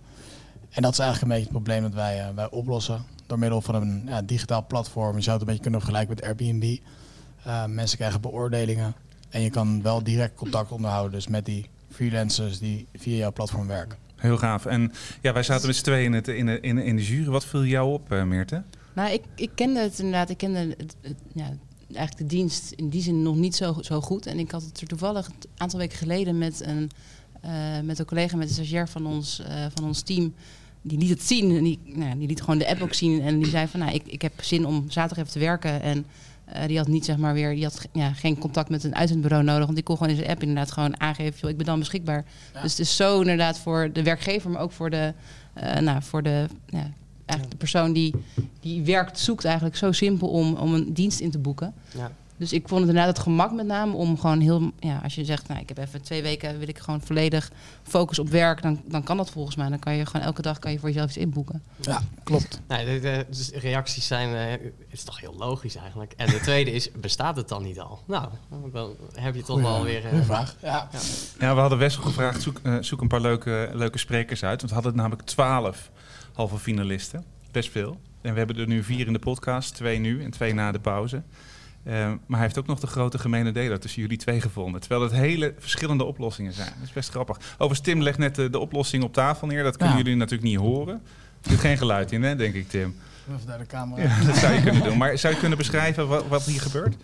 En 0.69 0.81
dat 0.81 0.91
is 0.91 0.99
eigenlijk 0.99 1.21
een 1.21 1.37
beetje 1.37 1.53
het 1.53 1.63
probleem 1.63 1.81
dat 1.81 1.93
wij, 1.93 2.19
eh, 2.19 2.35
wij 2.35 2.49
oplossen 2.49 3.05
door 3.25 3.39
middel 3.39 3.61
van 3.61 3.75
een 3.75 4.03
ja, 4.05 4.21
digitaal 4.21 4.65
platform. 4.67 5.15
Je 5.15 5.21
zou 5.21 5.31
het 5.31 5.41
een 5.41 5.47
beetje 5.47 5.61
kunnen 5.61 5.81
vergelijken 5.81 6.15
met 6.15 6.25
Airbnb. 6.25 6.77
Eh, 7.43 7.65
mensen 7.65 7.97
krijgen 7.97 8.21
beoordelingen 8.21 8.95
en 9.35 9.41
je 9.41 9.49
kan 9.49 9.81
wel 9.81 10.03
direct 10.03 10.35
contact 10.35 10.71
onderhouden 10.71 11.11
dus 11.11 11.27
met 11.27 11.45
die 11.45 11.65
freelancers 11.89 12.59
die 12.59 12.87
via 12.93 13.15
jouw 13.17 13.31
platform 13.31 13.67
werken. 13.67 13.97
Heel 14.15 14.37
gaaf. 14.37 14.65
En 14.65 14.91
ja, 15.21 15.33
wij 15.33 15.43
zaten 15.43 15.67
met 15.67 15.75
z'n 15.75 15.83
tweeën 15.83 16.05
in, 16.05 16.13
het, 16.13 16.27
in, 16.27 16.45
de, 16.45 16.59
in, 16.59 16.75
de- 16.75 16.83
in 16.85 16.95
de 16.95 17.03
jury. 17.05 17.29
Wat 17.29 17.45
viel 17.45 17.65
jou 17.65 17.93
op, 17.93 18.11
eh 18.11 18.23
Meerte? 18.23 18.63
Nou, 18.93 19.11
ik, 19.13 19.21
ik 19.35 19.49
kende 19.55 19.79
het 19.79 19.99
inderdaad. 19.99 20.29
Ik 20.29 20.37
kende 20.37 20.59
het, 20.77 20.95
het- 21.01 21.15
ja, 21.33 21.49
eigenlijk 21.93 22.17
de 22.29 22.35
dienst 22.35 22.71
in 22.71 22.89
die 22.89 23.01
zin 23.01 23.21
nog 23.21 23.35
niet 23.35 23.55
zo, 23.55 23.77
zo 23.81 24.01
goed. 24.01 24.25
En 24.25 24.39
ik 24.39 24.51
had 24.51 24.63
het 24.63 24.81
er 24.81 24.87
toevallig 24.87 25.27
een 25.27 25.33
aantal 25.57 25.79
weken 25.79 25.97
geleden 25.97 26.37
met 26.37 26.61
een, 26.65 26.89
eh, 27.41 27.79
met 27.83 27.99
een 27.99 28.05
collega, 28.05 28.37
met 28.37 28.47
een 28.47 28.53
stagiair 28.53 28.89
van 28.89 29.05
ons, 29.05 29.39
eh, 29.39 29.65
van 29.73 29.83
ons 29.85 30.01
team. 30.01 30.33
Die 30.81 30.97
liet 30.97 31.09
het 31.09 31.23
zien. 31.23 31.55
En 31.57 31.63
die, 31.63 31.79
nou, 31.85 32.17
die 32.17 32.27
liet 32.27 32.39
gewoon 32.41 32.57
de 32.57 32.67
app 32.69 32.81
ook 32.81 32.93
zien. 32.93 33.21
En 33.21 33.39
die 33.39 33.49
zei 33.49 33.67
van, 33.67 33.79
nou, 33.79 33.93
ik, 33.93 34.03
ik 34.07 34.21
heb 34.21 34.33
zin 34.41 34.65
om 34.65 34.89
zaterdag 34.89 35.17
even 35.17 35.39
te 35.39 35.45
werken. 35.45 35.81
En 35.81 36.05
eh, 36.45 36.67
die 36.67 36.77
had 36.77 36.87
niet, 36.87 37.05
zeg 37.05 37.17
maar, 37.17 37.33
weer... 37.33 37.53
Die 37.53 37.63
had 37.63 37.87
ja, 37.91 38.13
geen 38.13 38.37
contact 38.37 38.69
met 38.69 38.83
een 38.83 38.95
uitzendbureau 38.95 39.43
nodig. 39.43 39.63
Want 39.63 39.75
die 39.75 39.83
kon 39.83 39.97
gewoon 39.97 40.11
in 40.11 40.17
zijn 40.17 40.29
app 40.29 40.41
inderdaad 40.41 40.71
gewoon 40.71 40.99
aangeven... 40.99 41.39
Joh, 41.39 41.49
ik 41.49 41.57
ben 41.57 41.65
dan 41.65 41.79
beschikbaar. 41.79 42.25
Ja. 42.53 42.61
Dus 42.61 42.71
het 42.71 42.79
is 42.79 42.95
zo 42.95 43.19
inderdaad 43.19 43.59
voor 43.59 43.89
de 43.93 44.03
werkgever... 44.03 44.49
maar 44.49 44.61
ook 44.61 44.71
voor 44.71 44.89
de, 44.89 45.13
eh, 45.53 45.79
nou, 45.79 46.01
voor 46.03 46.23
de, 46.23 46.45
ja, 46.65 46.91
eigenlijk 47.25 47.51
de 47.51 47.57
persoon 47.57 47.93
die, 47.93 48.13
die 48.59 48.83
werkt... 48.83 49.19
zoekt 49.19 49.45
eigenlijk 49.45 49.75
zo 49.75 49.91
simpel 49.91 50.27
om, 50.27 50.55
om 50.55 50.73
een 50.73 50.93
dienst 50.93 51.19
in 51.19 51.31
te 51.31 51.39
boeken. 51.39 51.73
Ja. 51.97 52.11
Dus 52.37 52.53
ik 52.53 52.67
vond 52.67 52.79
het 52.79 52.89
inderdaad 52.89 53.15
het 53.15 53.23
gemak 53.25 53.51
met 53.51 53.65
name 53.65 53.93
om 53.93 54.19
gewoon 54.19 54.39
heel... 54.39 54.71
Ja, 54.79 54.99
als 55.03 55.15
je 55.15 55.25
zegt, 55.25 55.47
nou, 55.47 55.59
ik 55.61 55.67
heb 55.69 55.77
even 55.77 56.01
twee 56.01 56.21
weken... 56.21 56.59
wil 56.59 56.67
ik 56.67 56.79
gewoon 56.79 57.01
volledig 57.01 57.51
focus 57.83 58.19
op 58.19 58.29
werk... 58.29 58.61
dan, 58.61 58.81
dan 58.85 59.03
kan 59.03 59.17
dat 59.17 59.29
volgens 59.29 59.55
mij. 59.55 59.69
Dan 59.69 59.79
kan 59.79 59.95
je 59.95 60.05
gewoon 60.05 60.25
elke 60.25 60.41
dag 60.41 60.59
kan 60.59 60.71
je 60.71 60.79
voor 60.79 60.89
jezelf 60.89 61.07
iets 61.07 61.17
inboeken. 61.17 61.63
Ja, 61.81 62.01
klopt. 62.23 62.61
Nee, 62.67 62.85
de, 62.85 62.99
de- 62.99 63.25
dus 63.29 63.47
de 63.49 63.59
reacties 63.59 64.07
zijn, 64.07 64.35
eh, 64.35 64.51
het 64.51 64.73
is 64.91 65.03
toch 65.03 65.19
heel 65.19 65.35
logisch 65.37 65.75
eigenlijk. 65.75 66.13
En 66.17 66.27
de 66.27 66.39
tweede 66.39 66.71
is, 66.71 66.91
bestaat 66.91 67.35
het 67.35 67.47
dan 67.47 67.63
niet 67.63 67.79
al? 67.79 67.99
Nou, 68.07 68.27
dan 68.71 68.95
heb 69.13 69.35
je 69.35 69.43
toch 69.43 69.61
wel 69.61 69.83
weer... 69.83 70.01
Goeie 70.09 70.23
vraag. 70.23 70.55
Ja. 70.61 70.89
Ja, 71.39 71.53
we 71.53 71.59
hadden 71.59 71.77
Wessel 71.77 72.03
gevraagd, 72.03 72.41
zoek, 72.41 72.59
eh, 72.63 72.75
zoek 72.79 73.01
een 73.01 73.07
paar 73.07 73.21
leuke, 73.21 73.69
leuke 73.73 73.97
sprekers 73.97 74.43
uit. 74.43 74.57
Want 74.59 74.69
we 74.69 74.75
hadden 74.75 74.95
namelijk 74.95 75.21
twaalf 75.21 75.91
halve 76.33 76.57
finalisten. 76.57 77.23
Best 77.51 77.71
veel. 77.71 77.99
En 78.21 78.31
we 78.31 78.37
hebben 78.37 78.57
er 78.57 78.67
nu 78.67 78.83
vier 78.83 79.07
in 79.07 79.13
de 79.13 79.19
podcast. 79.19 79.75
Twee 79.75 79.99
nu 79.99 80.23
en 80.23 80.31
twee 80.31 80.53
na 80.53 80.71
de 80.71 80.79
pauze. 80.79 81.21
Eh, 81.85 81.93
maar 81.93 82.17
hij 82.27 82.39
heeft 82.41 82.57
ook 82.57 82.67
nog 82.67 82.79
de 82.79 82.87
grote 82.87 83.17
gemene 83.17 83.51
deler 83.51 83.79
tussen 83.79 84.01
jullie 84.01 84.17
twee 84.17 84.41
gevonden. 84.41 84.81
Terwijl 84.81 85.01
het 85.01 85.11
hele 85.11 85.53
verschillende 85.59 86.03
oplossingen 86.03 86.53
zijn. 86.53 86.69
Dat 86.77 86.87
is 86.87 86.93
best 86.93 87.09
grappig. 87.09 87.37
Overigens, 87.53 87.79
Tim 87.79 88.01
legt 88.01 88.17
net 88.17 88.35
de, 88.35 88.49
de 88.49 88.59
oplossing 88.59 89.03
op 89.03 89.13
tafel 89.13 89.47
neer. 89.47 89.63
Dat 89.63 89.77
kunnen 89.77 89.97
Ja. 89.97 90.01
jullie 90.03 90.17
natuurlijk 90.17 90.49
niet 90.49 90.57
horen. 90.59 91.01
Er 91.43 91.49
zit 91.49 91.59
geen 91.59 91.77
geluid 91.77 92.11
in, 92.11 92.23
hè, 92.23 92.35
denk 92.35 92.53
ik, 92.53 92.69
Tim. 92.69 92.95
Even 93.35 93.47
naar 93.47 93.57
de 93.57 93.65
camera. 93.65 94.01
Ja, 94.03 94.23
dat 94.25 94.35
zou 94.37 94.53
je 94.53 94.61
kunnen 94.61 94.83
doen. 94.83 94.97
Maar 94.97 95.17
zou 95.17 95.33
je 95.33 95.39
kunnen 95.39 95.57
beschrijven 95.57 96.07
wat, 96.07 96.27
wat 96.27 96.43
hier 96.45 96.61
gebeurt? 96.61 96.95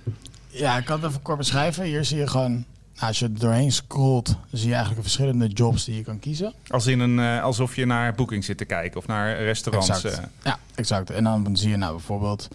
Ja, 0.47 0.77
ik 0.77 0.85
kan 0.85 0.99
het 1.01 1.09
even 1.09 1.21
kort 1.21 1.37
beschrijven. 1.37 1.83
Hier 1.83 2.05
zie 2.05 2.17
je 2.17 2.27
gewoon, 2.27 2.51
nou, 2.51 3.07
als 3.07 3.19
je 3.19 3.25
er 3.25 3.39
doorheen 3.39 3.71
scrolt, 3.71 4.35
zie 4.51 4.67
je 4.67 4.73
eigenlijk 4.73 5.01
verschillende 5.03 5.47
jobs 5.47 5.85
die 5.85 5.95
je 5.95 6.03
kan 6.03 6.19
kiezen. 6.19 6.53
Als 6.67 6.87
in 6.87 6.99
een, 6.99 7.19
eh, 7.19 7.43
alsof 7.43 7.75
je 7.75 7.85
naar 7.85 8.13
Booking 8.13 8.43
zit 8.43 8.57
te 8.57 8.65
kijken 8.65 8.97
of 8.99 9.07
naar 9.07 9.37
restaurants. 9.43 9.89
Exact. 9.89 10.17
eh. 10.19 10.23
Ja, 10.43 10.59
exact. 10.75 11.09
En 11.09 11.23
dan 11.23 11.57
zie 11.57 11.69
je 11.69 11.77
nou 11.77 11.91
bijvoorbeeld, 11.95 12.47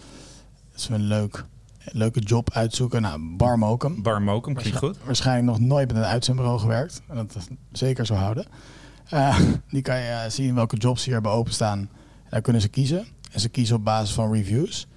dat 0.71 0.79
is 0.81 0.87
een 0.89 1.01
leuk, 1.01 1.43
leuke 1.91 2.19
job 2.19 2.51
uitzoeken. 2.51 3.01
Nou, 3.01 3.35
Bar 3.37 3.57
Mokum. 3.57 4.01
Bar 4.01 4.21
Mokum, 4.21 4.53
klinkt 4.53 4.77
goed. 4.77 4.97
Waarschijnlijk 5.05 5.45
nog 5.45 5.59
nooit 5.59 5.87
met 5.87 5.97
een 5.97 6.09
uitzendbureau 6.09 6.59
gewerkt. 6.59 7.01
En 7.07 7.15
dat 7.15 7.35
is 7.35 7.47
zeker 7.71 8.05
zo 8.05 8.13
houden. 8.13 8.45
Eh, 9.09 9.39
die 9.71 9.81
kan 9.81 9.99
je 9.99 10.09
eh, 10.09 10.29
zien 10.29 10.55
welke 10.55 10.77
jobs 10.77 11.05
hier 11.05 11.13
hebben 11.13 11.31
openstaan. 11.31 11.79
En 11.79 12.29
daar 12.29 12.41
kunnen 12.41 12.61
ze 12.61 12.67
kiezen. 12.67 13.07
En 13.31 13.39
ze 13.39 13.49
kiezen 13.49 13.75
op 13.75 13.83
basis 13.83 14.15
van 14.15 14.33
reviews. 14.33 14.87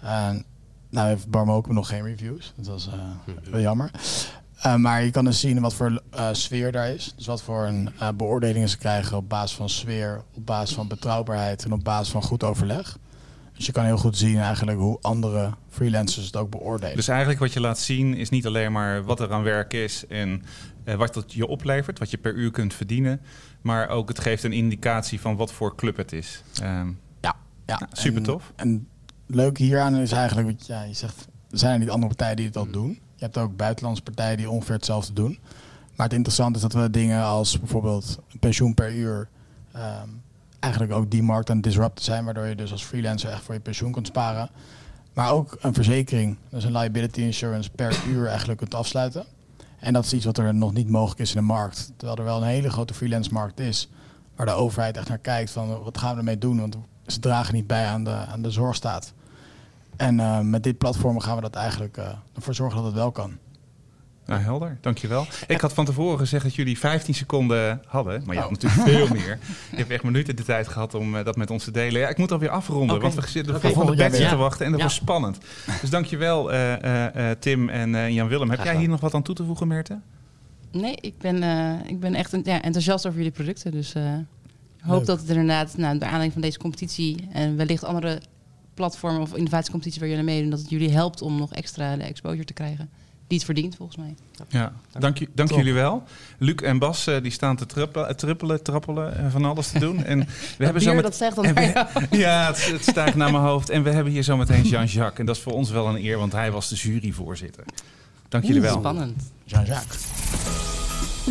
En 0.00 0.44
nou 0.90 1.08
heeft 1.08 1.30
Bar 1.30 1.46
Mokum 1.46 1.74
nog 1.74 1.88
geen 1.88 2.02
reviews. 2.02 2.52
Dat 2.56 2.66
was 2.66 2.88
eh, 2.88 3.34
wel 3.50 3.60
jammer. 3.60 3.90
Maar 4.76 5.04
je 5.04 5.10
kan 5.10 5.24
dus 5.24 5.40
zien 5.40 5.60
wat 5.60 5.74
voor 5.74 6.02
sfeer 6.32 6.72
daar 6.72 6.88
is. 6.88 7.12
Dus 7.16 7.26
wat 7.26 7.42
voor 7.42 7.66
een, 7.66 7.90
beoordelingen 8.16 8.68
ze 8.68 8.78
krijgen 8.78 9.16
op 9.16 9.28
basis 9.28 9.56
van 9.56 9.68
sfeer, 9.68 10.22
op 10.34 10.46
basis 10.46 10.74
van 10.74 10.88
betrouwbaarheid 10.88 11.64
en 11.64 11.72
op 11.72 11.84
basis 11.84 12.12
van 12.12 12.22
goed 12.22 12.44
overleg. 12.44 12.98
Dus 13.56 13.66
je 13.66 13.72
kan 13.72 13.84
heel 13.84 13.96
goed 13.98 14.16
zien 14.16 14.38
eigenlijk 14.38 14.78
hoe 14.78 14.98
andere 15.00 15.50
freelancers 15.68 16.26
het 16.26 16.36
ook 16.36 16.50
beoordelen. 16.50 16.96
Dus 16.96 17.08
eigenlijk 17.08 17.40
wat 17.40 17.52
je 17.52 17.60
laat 17.60 17.78
zien 17.78 18.14
is 18.14 18.28
niet 18.28 18.46
alleen 18.46 18.72
maar 18.72 19.04
wat 19.04 19.20
er 19.20 19.32
aan 19.32 19.42
werk 19.42 19.72
is 19.72 20.06
en 20.06 20.42
eh, 20.84 20.94
wat 20.94 21.14
dat 21.14 21.32
je 21.32 21.46
oplevert, 21.46 21.98
wat 21.98 22.10
je 22.10 22.16
per 22.18 22.34
uur 22.34 22.50
kunt 22.50 22.74
verdienen, 22.74 23.20
maar 23.60 23.88
ook 23.88 24.08
het 24.08 24.18
geeft 24.20 24.42
een 24.44 24.52
indicatie 24.52 25.20
van 25.20 25.36
wat 25.36 25.52
voor 25.52 25.76
club 25.76 25.96
het 25.96 26.12
is. 26.12 26.42
Ehm, 26.62 26.88
Ja, 27.20 27.36
Ja, 27.66 27.80
super 27.92 28.16
en- 28.18 28.22
tof. 28.22 28.52
En 28.56 28.88
leuk 29.26 29.58
hieraan 29.58 29.94
is 29.96 30.12
eigenlijk, 30.12 30.48
wat 30.58 30.66
ja, 30.66 30.82
je 30.82 30.94
zegt, 30.94 31.28
er 31.50 31.58
zijn 31.58 31.72
er 31.72 31.78
niet 31.78 31.90
andere 31.90 32.08
partijen 32.08 32.36
die 32.36 32.46
het 32.46 32.56
al 32.56 32.70
doen. 32.70 32.88
Je 32.90 33.24
hebt 33.24 33.38
ook 33.38 33.56
buitenlandse 33.56 34.02
partijen 34.02 34.36
die 34.36 34.50
ongeveer 34.50 34.74
hetzelfde 34.74 35.12
doen. 35.12 35.38
Maar 35.96 36.06
het 36.06 36.14
interessante 36.14 36.56
is 36.56 36.62
dat 36.62 36.72
we 36.72 36.90
dingen 36.90 37.22
als 37.24 37.58
bijvoorbeeld 37.58 38.18
een 38.32 38.38
pensioen 38.38 38.74
per 38.74 38.94
uur, 38.94 39.28
ehm, 39.72 40.08
eigenlijk 40.66 40.92
ook 40.92 41.10
die 41.10 41.22
markt 41.22 41.50
aan 41.50 41.56
het 41.56 41.64
disrupten 41.64 42.04
zijn, 42.04 42.24
waardoor 42.24 42.46
je 42.46 42.54
dus 42.54 42.72
als 42.72 42.84
freelancer 42.84 43.30
echt 43.30 43.42
voor 43.42 43.54
je 43.54 43.60
pensioen 43.60 43.92
kunt 43.92 44.06
sparen. 44.06 44.50
Maar 45.14 45.32
ook 45.32 45.56
een 45.60 45.74
verzekering, 45.74 46.36
dus 46.48 46.64
een 46.64 46.76
liability 46.76 47.20
insurance 47.20 47.70
per 47.70 48.02
uur 48.12 48.26
eigenlijk 48.26 48.58
kunt 48.58 48.74
afsluiten. 48.74 49.24
En 49.78 49.92
dat 49.92 50.04
is 50.04 50.12
iets 50.12 50.24
wat 50.24 50.38
er 50.38 50.54
nog 50.54 50.72
niet 50.72 50.88
mogelijk 50.88 51.20
is 51.20 51.34
in 51.34 51.40
de 51.40 51.46
markt. 51.46 51.92
Terwijl 51.96 52.18
er 52.18 52.24
wel 52.24 52.36
een 52.36 52.48
hele 52.48 52.70
grote 52.70 52.94
freelance 52.94 53.32
markt 53.32 53.60
is, 53.60 53.88
waar 54.36 54.46
de 54.46 54.52
overheid 54.52 54.96
echt 54.96 55.08
naar 55.08 55.18
kijkt 55.18 55.50
van 55.50 55.82
wat 55.82 55.98
gaan 55.98 56.12
we 56.12 56.18
ermee 56.18 56.38
doen, 56.38 56.60
want 56.60 56.76
ze 57.06 57.20
dragen 57.20 57.54
niet 57.54 57.66
bij 57.66 57.86
aan 57.86 58.04
de, 58.04 58.10
aan 58.10 58.42
de 58.42 58.50
zorgstaat. 58.50 59.12
En 59.96 60.20
eh, 60.20 60.40
met 60.40 60.62
dit 60.62 60.78
platform 60.78 61.20
gaan 61.20 61.36
we 61.36 61.42
dat 61.42 61.54
eigenlijk 61.54 61.96
eh, 61.96 62.08
ervoor 62.34 62.54
zorgen 62.54 62.76
dat 62.76 62.86
het 62.86 62.94
wel 62.94 63.12
kan. 63.12 63.38
Nou, 64.26 64.40
helder, 64.40 64.78
dankjewel. 64.80 65.26
Ik 65.46 65.60
had 65.60 65.72
van 65.72 65.84
tevoren 65.84 66.18
gezegd 66.18 66.44
dat 66.44 66.54
jullie 66.54 66.78
15 66.78 67.14
seconden 67.14 67.82
hadden, 67.86 68.22
maar 68.26 68.34
je 68.34 68.40
had 68.40 68.50
Oh. 68.50 68.56
natuurlijk 68.62 68.88
veel 68.88 69.08
meer. 69.20 69.38
Je 69.70 69.76
hebt 69.76 69.90
echt 69.90 70.02
minuten 70.02 70.36
de 70.36 70.42
tijd 70.44 70.68
gehad 70.68 70.94
om 70.94 71.16
eh, 71.16 71.24
dat 71.24 71.36
met 71.36 71.50
ons 71.50 71.64
te 71.64 71.70
delen. 71.70 72.00
Ja, 72.00 72.08
ik 72.08 72.18
moet 72.18 72.32
alweer 72.32 72.48
afronden, 72.48 73.00
want 73.00 73.14
we 73.14 73.28
zitten 73.28 73.60
voor 73.60 73.70
volgende 73.72 73.96
batch 74.02 74.18
weer. 74.18 74.28
te 74.28 74.36
wachten 74.36 74.64
en 74.64 74.70
dat 74.70 74.80
Ja. 74.80 74.86
was 74.86 74.94
spannend. 74.94 75.38
Dus 75.80 75.90
dankjewel 75.90 76.52
uh, 76.52 76.72
uh, 76.84 77.30
Tim 77.38 77.68
en 77.68 77.94
eh, 77.94 78.08
Jan-Willem. 78.10 78.50
Heb 78.50 78.64
jij 78.64 78.76
hier 78.76 78.88
nog 78.88 79.00
wat 79.00 79.14
aan 79.14 79.22
toe 79.22 79.34
te 79.34 79.44
voegen, 79.44 79.68
Merte? 79.68 79.98
Nee, 80.72 80.96
ik 81.00 81.18
ben, 81.18 81.42
eh, 81.42 81.90
ik 81.90 82.00
ben 82.00 82.14
echt 82.14 82.36
ja, 82.44 82.62
enthousiast 82.62 83.06
over 83.06 83.18
jullie 83.18 83.32
producten. 83.32 83.70
Dus 83.72 83.92
eh, 83.94 84.02
ik 84.14 84.82
hoop 84.82 84.96
Leuk. 84.98 85.06
dat 85.06 85.20
het 85.20 85.28
er 85.30 85.36
inderdaad, 85.36 85.76
nou, 85.76 85.92
naar 85.94 86.04
aanleiding 86.04 86.32
van 86.32 86.42
deze 86.42 86.58
competitie... 86.58 87.28
en 87.32 87.56
wellicht 87.56 87.84
andere 87.84 88.20
platformen 88.74 89.20
of 89.20 89.34
innovatiecompetities 89.36 90.00
waar 90.00 90.08
jullie 90.08 90.24
aan 90.24 90.30
meedoen... 90.30 90.50
dat 90.50 90.58
het 90.60 90.70
jullie 90.70 90.90
helpt 90.92 91.22
om 91.22 91.36
nog 91.38 91.52
extra 91.52 91.96
de 91.96 92.02
exposure 92.02 92.44
te 92.44 92.52
krijgen. 92.52 92.88
Die 93.26 93.36
het 93.36 93.44
verdient, 93.44 93.76
volgens 93.76 93.98
mij. 93.98 94.14
Ja, 94.48 94.72
dank, 94.98 95.18
dank 95.34 95.50
jullie 95.50 95.72
wel. 95.72 96.02
Luc 96.38 96.54
en 96.54 96.78
Bas 96.78 97.06
eh, 97.06 97.22
die 97.22 97.30
staan 97.30 97.56
te 97.56 97.66
trippelen, 97.66 98.16
trippelen, 98.16 98.62
trappelen 98.62 99.16
en 99.16 99.30
van 99.30 99.44
alles 99.44 99.68
te 99.68 99.78
doen. 99.78 100.04
En 100.04 100.28
we 100.58 100.64
hebben 100.64 100.82
zo 100.82 100.94
met... 100.94 101.02
dat 101.02 101.16
zegt 101.16 101.36
dan 101.36 101.54
we-. 101.54 101.86
Ja, 102.10 102.46
het, 102.46 102.66
het 102.66 102.82
stijgt 102.82 103.14
naar 103.14 103.30
mijn 103.30 103.44
hoofd. 103.44 103.70
En 103.70 103.82
we 103.82 103.90
hebben 103.90 104.12
hier 104.12 104.22
zo 104.22 104.36
meteen 104.36 104.62
Jean-Jacques. 104.62 105.18
En 105.18 105.26
dat 105.26 105.36
is 105.36 105.42
voor 105.42 105.52
ons 105.52 105.70
wel 105.70 105.88
een 105.88 106.04
eer, 106.04 106.18
want 106.18 106.32
hij 106.32 106.50
was 106.50 106.68
de 106.68 106.74
juryvoorzitter. 106.74 107.64
Dank 108.28 108.44
jullie 108.44 108.60
wel. 108.60 108.78
Spannend. 108.78 109.32
Jean-Jacques. 109.44 110.04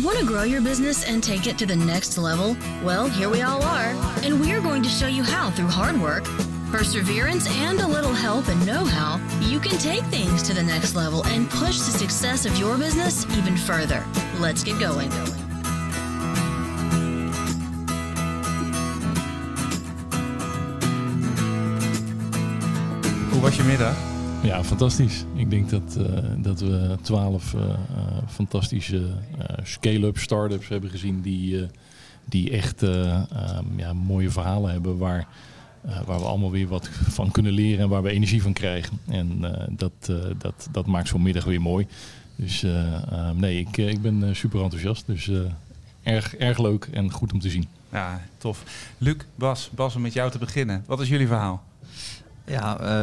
Want 0.02 0.18
to 0.18 0.26
grow 0.26 0.44
your 0.44 0.62
business 0.62 1.06
and 1.06 1.22
take 1.22 1.48
it 1.48 1.58
to 1.58 1.66
the 1.66 1.74
next 1.74 2.16
level? 2.16 2.54
Well, 2.84 3.08
here 3.08 3.30
we 3.30 3.42
all 3.42 3.62
are, 3.62 3.94
and 4.24 4.40
we 4.40 4.52
are 4.52 4.60
going 4.60 4.82
to 4.82 4.88
show 4.88 5.08
you 5.08 5.24
how 5.24 5.50
through 5.50 5.70
hard 5.72 5.98
work, 6.00 6.26
perseverance, 6.70 7.48
and 7.48 7.80
a 7.80 7.86
little 7.86 8.12
help 8.12 8.48
and 8.48 8.64
know 8.66 8.84
how, 8.84 9.18
you 9.40 9.60
can 9.60 9.78
take 9.78 10.02
things 10.10 10.42
to 10.42 10.54
the 10.54 10.62
next 10.62 10.94
level 10.94 11.24
and 11.26 11.48
push 11.50 11.78
the 11.78 11.98
success 11.98 12.46
of 12.46 12.56
your 12.58 12.76
business 12.78 13.26
even 13.36 13.56
further. 13.56 14.02
Let's 14.40 14.62
get 14.64 14.78
going. 14.78 15.10
Hoe 23.30 23.40
was 23.40 23.56
je 23.56 23.62
middag? 23.62 23.96
Ja, 24.42 24.64
fantastisch. 24.64 25.24
Ik 25.34 25.50
denk 25.50 25.70
dat, 25.70 25.96
eh, 25.96 26.22
dat 26.38 26.60
we 26.60 26.96
twaalf 27.02 27.54
eh, 27.54 27.60
fantastische 28.28 29.02
eh, 29.38 29.56
scale-up 29.64 30.18
startups 30.18 30.68
hebben 30.68 30.90
gezien 30.90 31.20
die, 31.20 31.60
eh, 31.62 31.68
die 32.24 32.50
echt 32.50 32.82
eh, 32.82 33.14
ehm, 33.14 33.64
ja, 33.76 33.92
mooie 33.92 34.30
verhalen 34.30 34.70
hebben 34.70 34.98
waar, 34.98 35.26
eh, 35.80 36.00
waar 36.06 36.18
we 36.18 36.24
allemaal 36.24 36.50
weer 36.50 36.68
wat 36.68 36.88
van 36.92 37.30
kunnen 37.30 37.52
leren 37.52 37.80
en 37.84 37.88
waar 37.88 38.02
we 38.02 38.10
energie 38.10 38.42
van 38.42 38.52
krijgen. 38.52 38.98
En 39.08 39.38
eh, 39.42 39.66
dat, 39.70 39.92
eh, 40.00 40.16
dat, 40.38 40.68
dat 40.70 40.86
maakt 40.86 41.08
zo'n 41.08 41.22
middag 41.22 41.44
weer 41.44 41.60
mooi. 41.60 41.86
Dus 42.36 42.66
nee, 43.34 43.58
ik, 43.58 43.76
ik 43.76 44.02
ben 44.02 44.36
super 44.36 44.62
enthousiast. 44.62 45.06
Dus 45.06 45.28
eh, 45.28 46.12
erg, 46.14 46.36
erg 46.36 46.58
leuk 46.58 46.88
en 46.92 47.10
goed 47.12 47.32
om 47.32 47.40
te 47.40 47.50
zien. 47.50 47.68
Ja, 47.92 48.20
tof. 48.38 48.62
Luc, 48.98 49.16
Bas, 49.34 49.70
Bas, 49.74 49.94
om 49.94 50.02
met 50.02 50.12
jou 50.12 50.30
te 50.30 50.38
beginnen. 50.38 50.84
Wat 50.86 51.00
is 51.00 51.08
jullie 51.08 51.26
verhaal? 51.26 51.62
Ja, 52.44 52.78
eh, 52.78 53.02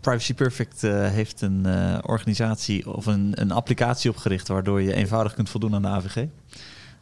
Privacy 0.00 0.34
Perfect 0.34 0.80
heeft 0.82 1.40
een 1.40 1.66
eh, 1.66 1.98
organisatie 2.02 2.92
of 2.92 3.06
een, 3.06 3.32
een 3.34 3.50
applicatie 3.50 4.10
opgericht 4.10 4.48
waardoor 4.48 4.82
je 4.82 4.94
eenvoudig 4.94 5.34
kunt 5.34 5.50
voldoen 5.50 5.74
aan 5.74 5.82
de 5.82 5.88
AVG. 5.88 6.26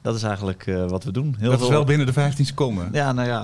Dat 0.02 0.14
is 0.14 0.23
eigenlijk 0.23 0.66
eh, 0.66 0.88
wat 0.88 1.04
we 1.04 1.12
doen. 1.12 1.37
Heel 1.38 1.50
dat 1.50 1.59
veel... 1.59 1.69
is 1.69 1.75
wel 1.75 1.85
binnen 1.85 2.07
de 2.07 2.12
15 2.12 2.47
seconden. 2.47 2.88
Ja, 2.92 3.12
nou 3.12 3.28
ja, 3.28 3.42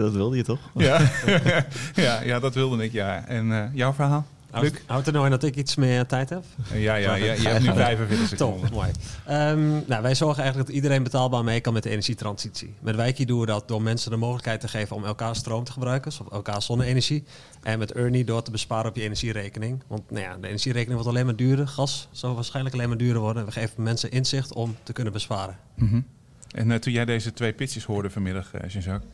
dat 0.00 0.12
wilde 0.12 0.36
je 0.36 0.44
toch? 0.44 0.58
Ja, 0.74 1.00
ja, 1.94 2.22
ja 2.22 2.40
dat 2.40 2.54
wilde 2.54 2.84
ik, 2.84 2.92
ja. 2.92 3.24
En 3.26 3.52
eh, 3.52 3.74
jouw 3.74 3.92
verhaal? 3.92 4.26
Luc? 4.52 4.72
Houdt 4.86 5.06
er 5.06 5.12
nou 5.12 5.24
in 5.24 5.30
dat 5.30 5.42
ik 5.42 5.56
iets 5.56 5.74
meer 5.76 6.06
tijd 6.06 6.30
heb? 6.30 6.44
Ja, 6.72 6.94
ja, 6.94 7.14
ja, 7.14 7.32
je 7.32 7.48
hebt 7.48 7.62
nu 7.62 7.72
45 7.84 8.28
seconden. 8.28 8.60
Top, 8.60 8.70
mooi. 8.70 8.90
Ehm, 9.26 9.70
nou, 9.86 10.02
wij 10.02 10.14
zorgen 10.14 10.42
eigenlijk 10.42 10.66
dat 10.68 10.76
iedereen 10.76 11.02
betaalbaar 11.02 11.44
mee 11.44 11.60
kan 11.60 11.72
met 11.72 11.82
de 11.82 11.90
energietransitie. 11.90 12.74
Met 12.80 12.96
Wijkie 12.96 13.26
doen 13.26 13.40
we 13.40 13.46
dat 13.46 13.68
door 13.68 13.82
mensen 13.82 14.10
de 14.10 14.16
mogelijkheid 14.16 14.60
te 14.60 14.68
geven 14.68 14.96
om 14.96 15.04
elkaar 15.04 15.36
stroom 15.36 15.64
te 15.64 15.72
gebruiken, 15.72 16.12
of 16.20 16.32
elkaar 16.32 16.62
zonne-energie. 16.62 17.24
En 17.62 17.78
met 17.78 17.92
Ernie 17.92 18.24
door 18.24 18.42
te 18.42 18.50
besparen 18.50 18.90
op 18.90 18.96
je 18.96 19.02
energierekening. 19.02 19.82
Want 19.86 20.10
nou 20.10 20.22
ja, 20.22 20.36
de 20.36 20.46
energierekening 20.46 20.94
wordt 20.94 21.08
alleen 21.08 21.26
maar 21.26 21.36
duurder. 21.36 21.68
Gas 21.68 22.08
zal 22.10 22.34
waarschijnlijk 22.34 22.74
alleen 22.74 22.88
maar 22.88 22.98
duurder 22.98 23.22
worden. 23.22 23.44
We 23.44 23.52
geven 23.52 23.82
mensen 23.82 24.10
inzicht 24.10 24.52
om 24.52 24.76
te 24.82 24.92
kunnen 24.92 25.12
besparen. 25.12 25.56
Mhm. 25.74 26.00
En 26.48 26.70
eh, 26.70 26.78
toen 26.78 26.92
jij 26.92 27.04
deze 27.04 27.32
twee 27.32 27.52
pitches 27.52 27.84
hoorde 27.84 28.10
vanmiddag, 28.10 28.52
eh, 28.52 28.70
Jean-Jacques. 28.70 29.10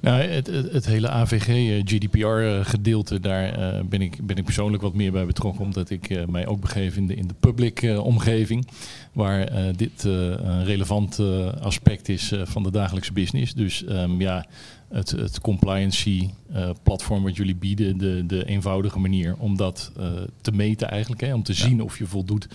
Nou, 0.00 0.22
het, 0.22 0.46
het, 0.46 0.72
het 0.72 0.86
hele 0.86 1.08
AVG-GDPR-gedeelte, 1.08 3.20
daar 3.20 3.52
eh, 3.52 3.80
ben, 3.84 4.02
ik, 4.02 4.26
ben 4.26 4.36
ik 4.36 4.44
persoonlijk 4.44 4.82
wat 4.82 4.94
meer 4.94 5.12
bij 5.12 5.26
betrokken, 5.26 5.64
omdat 5.64 5.90
ik 5.90 6.10
eh, 6.10 6.26
mij 6.26 6.46
ook 6.46 6.60
begeef 6.60 6.96
in 6.96 7.06
de, 7.06 7.14
in 7.14 7.26
de 7.26 7.34
public 7.40 7.82
eh, 7.82 8.04
omgeving, 8.04 8.66
waar 9.12 9.44
eh, 9.44 9.64
dit 9.76 10.04
eh, 10.04 10.12
een 10.12 10.64
relevant 10.64 11.18
eh, 11.18 11.52
aspect 11.60 12.08
is 12.08 12.32
eh, 12.32 12.40
van 12.44 12.62
de 12.62 12.70
dagelijkse 12.70 13.12
business. 13.12 13.54
Dus 13.54 13.84
ehm, 13.84 14.20
ja, 14.20 14.46
het, 14.88 15.10
het 15.10 15.40
compliancy-platform 15.40 17.22
wat 17.22 17.36
jullie 17.36 17.56
bieden, 17.56 17.98
de, 17.98 18.26
de 18.26 18.44
eenvoudige 18.44 18.98
manier 18.98 19.34
om 19.38 19.56
dat 19.56 19.92
eh, 19.96 20.06
te 20.40 20.52
meten 20.52 20.90
eigenlijk, 20.90 21.20
hè, 21.20 21.34
om 21.34 21.42
te 21.42 21.54
zien 21.54 21.82
of 21.82 21.98
je 21.98 22.06
voldoet 22.06 22.48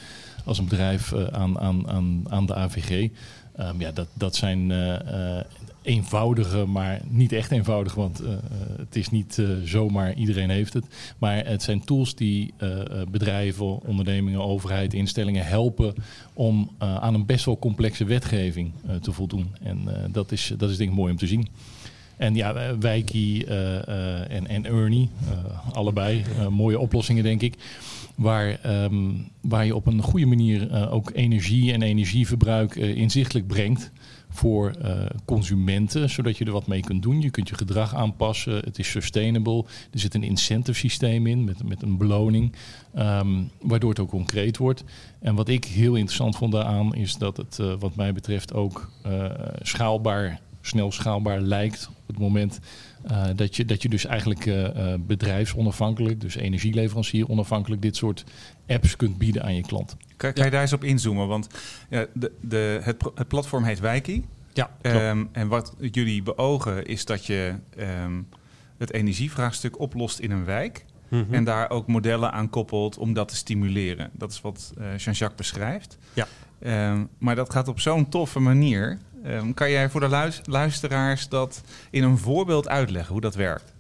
als 0.46 0.58
een 0.58 0.68
bedrijf 0.68 1.12
eh, 1.12 1.26
aan, 1.26 1.60
aan, 1.60 1.90
aan, 1.90 2.24
aan 2.30 2.46
de 2.46 2.56
AVG. 2.56 3.10
Ehm, 3.56 3.80
ja, 3.80 3.92
dat, 3.92 4.08
dat 4.14 4.36
zijn 4.36 4.72
eh, 4.72 5.38
eh, 5.38 5.46
eenvoudige, 5.82 6.66
maar 6.66 7.02
niet 7.08 7.32
echt 7.32 7.52
eenvoudig, 7.52 7.96
want 7.96 8.20
eh, 8.20 8.34
eh, 8.34 8.40
het 8.78 8.96
is 8.96 9.10
niet 9.10 9.38
eh, 9.40 9.48
zomaar 9.64 10.14
iedereen 10.14 10.50
heeft 10.50 10.74
het. 10.74 10.86
Maar 11.18 11.46
het 11.46 11.64
zijn 11.64 11.84
tools 11.84 12.16
die 12.16 12.54
bedrijven, 13.12 13.82
ondernemingen, 13.82 14.42
overheid, 14.42 14.94
instellingen 14.94 15.46
helpen 15.46 15.94
om 16.34 16.70
aan 16.78 17.14
een 17.14 17.26
best 17.26 17.46
wel 17.46 17.60
complexe 17.60 18.06
wetgeving 18.06 18.72
te 19.02 19.12
voldoen. 19.12 19.56
En 19.62 19.88
dat, 20.12 20.32
is, 20.32 20.54
dat 20.58 20.70
is 20.70 20.78
denk 20.78 20.90
ik 20.90 20.96
mooi 20.96 21.12
om 21.12 21.18
te 21.18 21.28
zien. 21.28 21.48
En 22.18 22.36
ja, 22.36 22.78
Wijkie 22.78 23.46
en, 23.46 24.48
en 24.48 24.66
Ernie, 24.66 25.10
allebei 25.74 26.24
mooie 26.50 26.80
oplossingen 26.80 27.24
denk 27.24 27.42
ik. 27.42 27.56
Waar, 28.16 28.60
ehm, 28.62 29.10
waar 29.42 29.66
je 29.66 29.76
op 29.76 29.88
een 29.88 30.02
goede 30.02 30.26
manier 30.26 30.90
ook 30.90 31.12
energie 31.14 31.74
en 31.74 31.82
energieverbruik 31.82 32.76
inzichtelijk 32.76 33.48
brengt 33.48 33.92
voor 34.32 34.72
eh, 34.72 35.06
consumenten, 35.26 36.10
zodat 36.10 36.38
je 36.38 36.46
er 36.46 36.52
wat 36.52 36.68
mee 36.68 36.82
kunt 36.82 37.04
doen. 37.04 37.22
Je 37.22 37.30
kunt 37.30 37.50
je 37.50 37.56
gedrag 37.56 37.96
aanpassen, 37.96 38.56
het 38.56 38.80
is 38.80 38.90
sustainable. 38.90 39.66
Er 39.92 40.00
zit 40.00 40.14
een 40.14 40.24
incentive 40.24 40.80
systeem 40.80 41.28
in 41.28 41.44
met, 41.44 41.68
met 41.68 41.82
een 41.82 41.98
beloning, 41.98 42.54
ehm, 42.94 43.44
waardoor 43.62 43.90
het 43.90 44.00
ook 44.00 44.10
concreet 44.10 44.58
wordt. 44.58 44.84
En 45.20 45.36
wat 45.36 45.50
ik 45.50 45.66
heel 45.66 45.96
interessant 45.96 46.36
vond 46.36 46.52
daaraan 46.52 46.96
is 46.96 47.16
dat 47.16 47.38
het 47.38 47.60
eh, 47.60 47.74
wat 47.80 47.96
mij 47.96 48.14
betreft 48.14 48.54
ook 48.54 48.92
eh, 49.04 49.26
schaalbaar, 49.62 50.40
snel 50.62 50.92
schaalbaar 50.92 51.42
lijkt 51.42 51.90
op 51.90 52.08
het 52.08 52.20
moment 52.20 52.60
dat, 53.36 53.56
je, 53.56 53.66
dat 53.66 53.82
je 53.82 53.90
dus 53.90 54.06
eigenlijk 54.06 54.52
bedrijfsonafhankelijk, 55.08 56.22
dus 56.22 56.36
energieleverancier 56.36 57.30
onafhankelijk, 57.30 57.82
dit 57.82 57.96
soort 57.96 58.24
apps 58.68 58.96
kunt 58.96 59.18
bieden 59.18 59.44
aan 59.44 59.56
je 59.56 59.62
klant. 59.62 59.96
Kan, 60.22 60.34
kan 60.34 60.46
je 60.46 60.52
daar 60.52 60.62
eens 60.62 60.74
op 60.74 60.84
inzoomen? 60.84 61.28
Want 61.28 61.48
ja, 61.90 62.06
de, 62.14 62.32
de, 62.42 62.80
het, 62.84 63.28
platform 63.28 63.64
heet 63.64 63.80
Wijkie. 63.80 64.26
Ja. 64.54 64.70
Ehm, 64.82 65.26
en 65.32 65.48
wat 65.48 65.74
jullie 65.92 66.24
beogen 66.24 66.86
is 66.86 67.06
dat 67.06 67.26
je 67.26 67.54
ehm, 67.78 68.22
het 68.78 68.94
energievraagstuk 68.94 69.80
oplost 69.80 70.20
in 70.20 70.32
een 70.32 70.46
wijk. 70.46 70.86
Mhm. 71.08 71.34
En 71.34 71.44
daar 71.44 71.70
ook 71.70 71.88
modellen 71.88 72.32
aan 72.32 72.50
koppelt 72.50 72.98
om 72.98 73.14
dat 73.14 73.28
te 73.28 73.36
stimuleren. 73.36 74.10
Dat 74.14 74.32
is 74.32 74.42
wat 74.42 74.74
eh, 74.78 74.98
Jean-Jacques 74.98 75.36
beschrijft. 75.36 75.98
Ja. 76.14 76.28
Ehm, 76.60 77.06
maar 77.18 77.36
dat 77.36 77.52
gaat 77.52 77.68
op 77.68 77.80
zo'n 77.80 78.10
toffe 78.10 78.40
manier. 78.40 78.98
Kan 79.54 79.72
jij 79.72 79.90
voor 79.90 80.00
de 80.00 80.08
luis- 80.08 80.42
luisteraars 80.44 81.30
dat 81.30 81.62
in 81.90 82.04
een 82.04 82.18
voorbeeld 82.18 82.68
uitleggen 82.68 83.12
hoe 83.12 83.22
dat 83.22 83.36
werkt? 83.36 83.74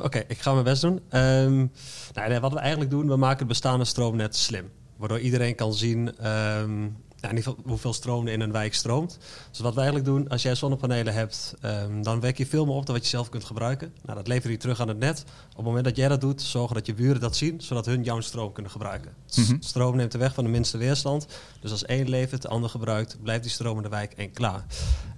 Oké, 0.00 0.22
ik 0.28 0.38
ga 0.38 0.52
mijn 0.52 0.64
best 0.64 0.82
doen. 0.82 1.00
Nou, 1.10 2.28
nee, 2.28 2.40
wat 2.40 2.52
we 2.52 2.58
eigenlijk 2.58 2.90
doen, 2.90 3.08
we 3.08 3.16
maken 3.16 3.38
het 3.38 3.48
bestaande 3.48 3.84
stroomnet 3.84 4.36
slim. 4.36 4.70
Waardoor 4.96 5.20
iedereen 5.20 5.54
kan 5.54 5.74
zien 5.74 6.18
ehm, 6.18 6.88
ja, 7.34 7.54
hoeveel 7.64 7.92
stroom 7.92 8.26
er 8.26 8.32
in 8.32 8.40
een 8.40 8.52
wijk 8.52 8.74
stroomt. 8.74 9.18
Dus 9.50 9.60
wat 9.60 9.74
we 9.74 9.80
eigenlijk 9.80 10.08
doen, 10.08 10.28
als 10.28 10.42
jij 10.42 10.54
zonnepanelen 10.54 11.14
hebt, 11.14 11.54
ehm, 11.60 12.02
dan 12.02 12.20
wek 12.20 12.38
je 12.38 12.46
veel 12.46 12.66
meer 12.66 12.74
op 12.74 12.86
dan 12.86 12.94
wat 12.94 13.04
je 13.04 13.10
zelf 13.10 13.28
kunt 13.28 13.44
gebruiken. 13.44 13.92
Nou, 14.02 14.18
dat 14.18 14.28
lever 14.28 14.50
je 14.50 14.56
terug 14.56 14.80
aan 14.80 14.88
het 14.88 14.98
net. 14.98 15.24
Op 15.50 15.56
het 15.56 15.64
moment 15.64 15.84
dat 15.84 15.96
jij 15.96 16.08
dat 16.08 16.20
doet, 16.20 16.42
zorgen 16.42 16.74
dat 16.74 16.86
je 16.86 16.94
buren 16.94 17.20
dat 17.20 17.36
zien, 17.36 17.60
zodat 17.60 17.86
hun 17.86 18.02
jouw 18.02 18.20
stroom 18.20 18.52
kunnen 18.52 18.72
gebruiken. 18.72 19.12
Mhm. 19.36 19.56
Stroom 19.60 19.96
neemt 19.96 20.12
de 20.12 20.18
weg 20.18 20.34
van 20.34 20.44
de 20.44 20.50
minste 20.50 20.78
weerstand. 20.78 21.26
Dus 21.60 21.70
als 21.70 21.84
één 21.84 22.08
levert, 22.08 22.42
de 22.42 22.48
ander 22.48 22.70
gebruikt, 22.70 23.16
blijft 23.22 23.42
die 23.42 23.52
stroom 23.52 23.76
in 23.76 23.82
de 23.82 23.88
wijk 23.88 24.12
en 24.12 24.32
klaar. 24.32 24.64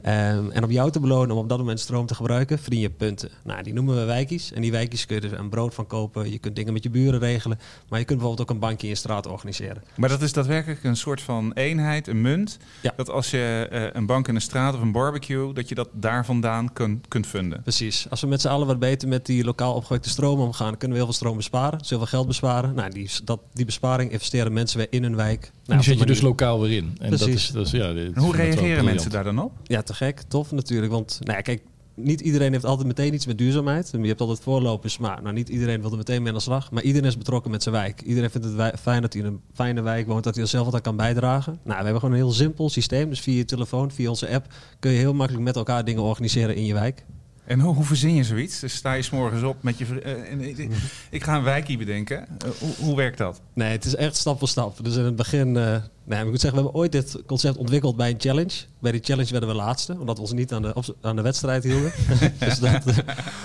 Ehm, 0.02 0.50
en 0.50 0.64
om 0.64 0.70
jou 0.70 0.90
te 0.90 1.00
belonen 1.00 1.36
om 1.36 1.42
op 1.42 1.48
dat 1.48 1.58
moment 1.58 1.80
stroom 1.80 2.06
te 2.06 2.14
gebruiken, 2.14 2.58
verdien 2.58 2.80
je 2.80 2.90
punten. 2.90 3.30
Nou, 3.44 3.62
die 3.62 3.72
noemen 3.72 3.96
we 3.96 4.04
wijkies. 4.04 4.52
En 4.52 4.62
die 4.62 4.70
wijkies 4.70 5.06
kun 5.06 5.20
je 5.20 5.28
er 5.28 5.38
een 5.38 5.48
brood 5.48 5.74
van 5.74 5.86
kopen. 5.86 6.30
Je 6.30 6.38
kunt 6.38 6.56
dingen 6.56 6.72
met 6.72 6.82
je 6.82 6.90
buren 6.90 7.20
regelen. 7.20 7.58
Maar 7.88 7.98
je 7.98 8.04
kunt 8.04 8.18
bijvoorbeeld 8.18 8.48
ook 8.48 8.54
een 8.54 8.60
bankje 8.60 8.86
in 8.86 8.92
je 8.92 8.98
straat 8.98 9.26
organiseren. 9.26 9.82
Maar 9.96 10.08
dat 10.08 10.22
is 10.22 10.32
daadwerkelijk 10.32 10.84
een 10.84 10.96
soort 10.96 11.20
van 11.20 11.52
eenheid, 11.52 11.97
een 12.06 12.20
munt. 12.20 12.58
Ja. 12.80 12.92
Dat 12.96 13.10
als 13.10 13.30
je 13.30 13.66
eh, 13.70 13.82
een 13.92 14.06
bank 14.06 14.28
in 14.28 14.34
de 14.34 14.40
straat 14.40 14.74
of 14.74 14.80
een 14.80 14.92
barbecue, 14.92 15.52
dat 15.54 15.68
je 15.68 15.74
dat 15.74 15.88
daar 15.92 16.24
vandaan 16.24 16.72
kunt, 16.72 17.08
kunt 17.08 17.26
vinden. 17.26 17.62
Precies. 17.62 18.06
Als 18.10 18.20
we 18.20 18.26
met 18.26 18.40
z'n 18.40 18.48
allen 18.48 18.66
wat 18.66 18.78
beter 18.78 19.08
met 19.08 19.26
die 19.26 19.44
lokaal 19.44 19.74
opgewekte 19.74 20.08
stroom 20.08 20.40
omgaan, 20.40 20.70
kunnen 20.76 20.88
we 20.88 20.94
heel 20.96 21.04
veel 21.04 21.14
stroom 21.14 21.36
besparen. 21.36 21.78
Dus 21.78 21.88
heel 21.88 21.98
veel 21.98 22.06
geld 22.06 22.26
besparen. 22.26 22.74
Nou, 22.74 22.90
die, 22.90 23.10
dat, 23.24 23.40
die 23.52 23.64
besparing 23.64 24.10
investeren 24.12 24.52
mensen 24.52 24.78
weer 24.78 24.86
in 24.90 25.02
hun 25.02 25.16
wijk. 25.16 25.40
Nou, 25.40 25.52
En 25.66 25.76
die 25.76 25.84
zet 25.84 25.98
je 25.98 26.06
dus 26.06 26.20
lokaal 26.20 26.60
weer 26.60 26.76
in. 26.76 26.96
En 27.00 27.10
dat 27.10 27.18
Precies. 27.18 27.34
is, 27.46 27.50
dat 27.50 27.66
is, 27.66 27.72
ja, 27.72 27.92
dit- 27.92 28.12
En 28.14 28.20
hoe 28.22 28.32
dat 28.36 28.40
reageren 28.40 28.84
mensen 28.84 29.10
daar 29.10 29.24
dan 29.24 29.38
op? 29.38 29.52
Ja, 29.64 29.82
te 29.82 29.94
gek. 29.94 30.22
Tof 30.28 30.50
natuurlijk. 30.52 30.92
Want 30.92 31.18
nou 31.22 31.36
ja, 31.36 31.42
kijk, 31.42 31.62
niet 31.98 32.20
iedereen 32.20 32.52
heeft 32.52 32.64
altijd 32.64 32.86
meteen 32.86 33.14
iets 33.14 33.26
met 33.26 33.38
duurzaamheid. 33.38 33.88
Je 33.92 34.06
hebt 34.06 34.20
altijd 34.20 34.40
voorlopers, 34.40 34.98
maar 34.98 35.22
nou, 35.22 35.34
niet 35.34 35.48
iedereen 35.48 35.80
wil 35.80 35.90
er 35.90 35.96
meteen 35.96 36.18
mee 36.22 36.28
aan 36.32 36.36
de 36.38 36.42
slag. 36.44 36.70
Maar 36.70 36.82
iedereen 36.82 37.08
is 37.08 37.18
betrokken 37.18 37.50
met 37.50 37.62
zijn 37.62 37.74
wijk. 37.74 38.00
Iedereen 38.02 38.30
vindt 38.30 38.46
het 38.46 38.80
fijn 38.80 39.02
dat 39.02 39.12
hij 39.12 39.22
in 39.22 39.28
een 39.28 39.40
fijne 39.54 39.80
wijk 39.82 40.06
woont, 40.06 40.24
dat 40.24 40.34
hij 40.34 40.42
er 40.44 40.48
zelf 40.50 40.64
wat 40.64 40.74
aan 40.74 40.80
kan 40.80 40.96
bijdragen. 40.96 41.52
Nou, 41.62 41.76
we 41.78 41.82
hebben 41.84 42.00
gewoon 42.00 42.14
een 42.14 42.20
heel 42.22 42.32
simpel 42.32 42.70
systeem. 42.70 43.08
Dus 43.08 43.20
via 43.20 43.36
je 43.36 43.44
telefoon, 43.44 43.90
via 43.90 44.08
onze 44.08 44.28
app, 44.28 44.46
kun 44.78 44.90
je 44.90 44.98
heel 44.98 45.14
makkelijk 45.14 45.44
met 45.44 45.56
elkaar 45.56 45.84
dingen 45.84 46.02
organiseren 46.02 46.56
in 46.56 46.64
je 46.64 46.74
wijk. 46.74 47.04
En 47.44 47.60
hoe, 47.60 47.74
hoe 47.74 47.84
verzin 47.84 48.14
je 48.14 48.24
zoiets? 48.24 48.60
Dus 48.60 48.74
sta 48.74 48.92
je 48.92 49.02
s 49.02 49.10
morgens 49.10 49.42
op 49.42 49.62
met 49.62 49.78
je... 49.78 50.00
eh, 50.00 50.32
en 50.32 50.40
ik- 50.40 50.68
ik 51.10 51.24
ga 51.24 51.36
een 51.36 51.42
wijkie 51.42 51.78
bedenken. 51.78 52.18
Eh, 52.20 52.48
hoe, 52.58 52.74
hoe 52.78 52.96
werkt 52.96 53.18
dat? 53.18 53.40
Nee, 53.54 53.70
het 53.70 53.84
is 53.84 53.94
echt 53.94 54.16
stap 54.16 54.38
voor 54.38 54.48
stap. 54.48 54.84
Dus 54.84 54.96
in 54.96 55.04
het 55.04 55.16
begin, 55.16 55.56
eh 55.56 55.76
nee, 56.08 56.20
ik 56.20 56.30
moet 56.30 56.40
zeggen, 56.40 56.58
we 56.58 56.64
hebben 56.64 56.80
ooit 56.80 56.92
dit 56.92 57.22
concept 57.26 57.56
ontwikkeld 57.56 57.96
bij 57.96 58.10
een 58.10 58.20
challenge. 58.20 58.54
Bij 58.78 58.92
die 58.92 59.00
challenge 59.04 59.30
werden 59.30 59.48
we 59.48 59.54
laatste, 59.54 59.96
omdat 60.00 60.16
we 60.16 60.22
ons 60.22 60.32
niet 60.32 60.52
aan 60.52 60.62
de, 60.62 60.74
aan 61.00 61.16
de 61.16 61.22
wedstrijd 61.22 61.64
hielden. 61.64 61.92
dus, 62.38 62.58
dat, 62.58 62.86
eh, 62.86 62.96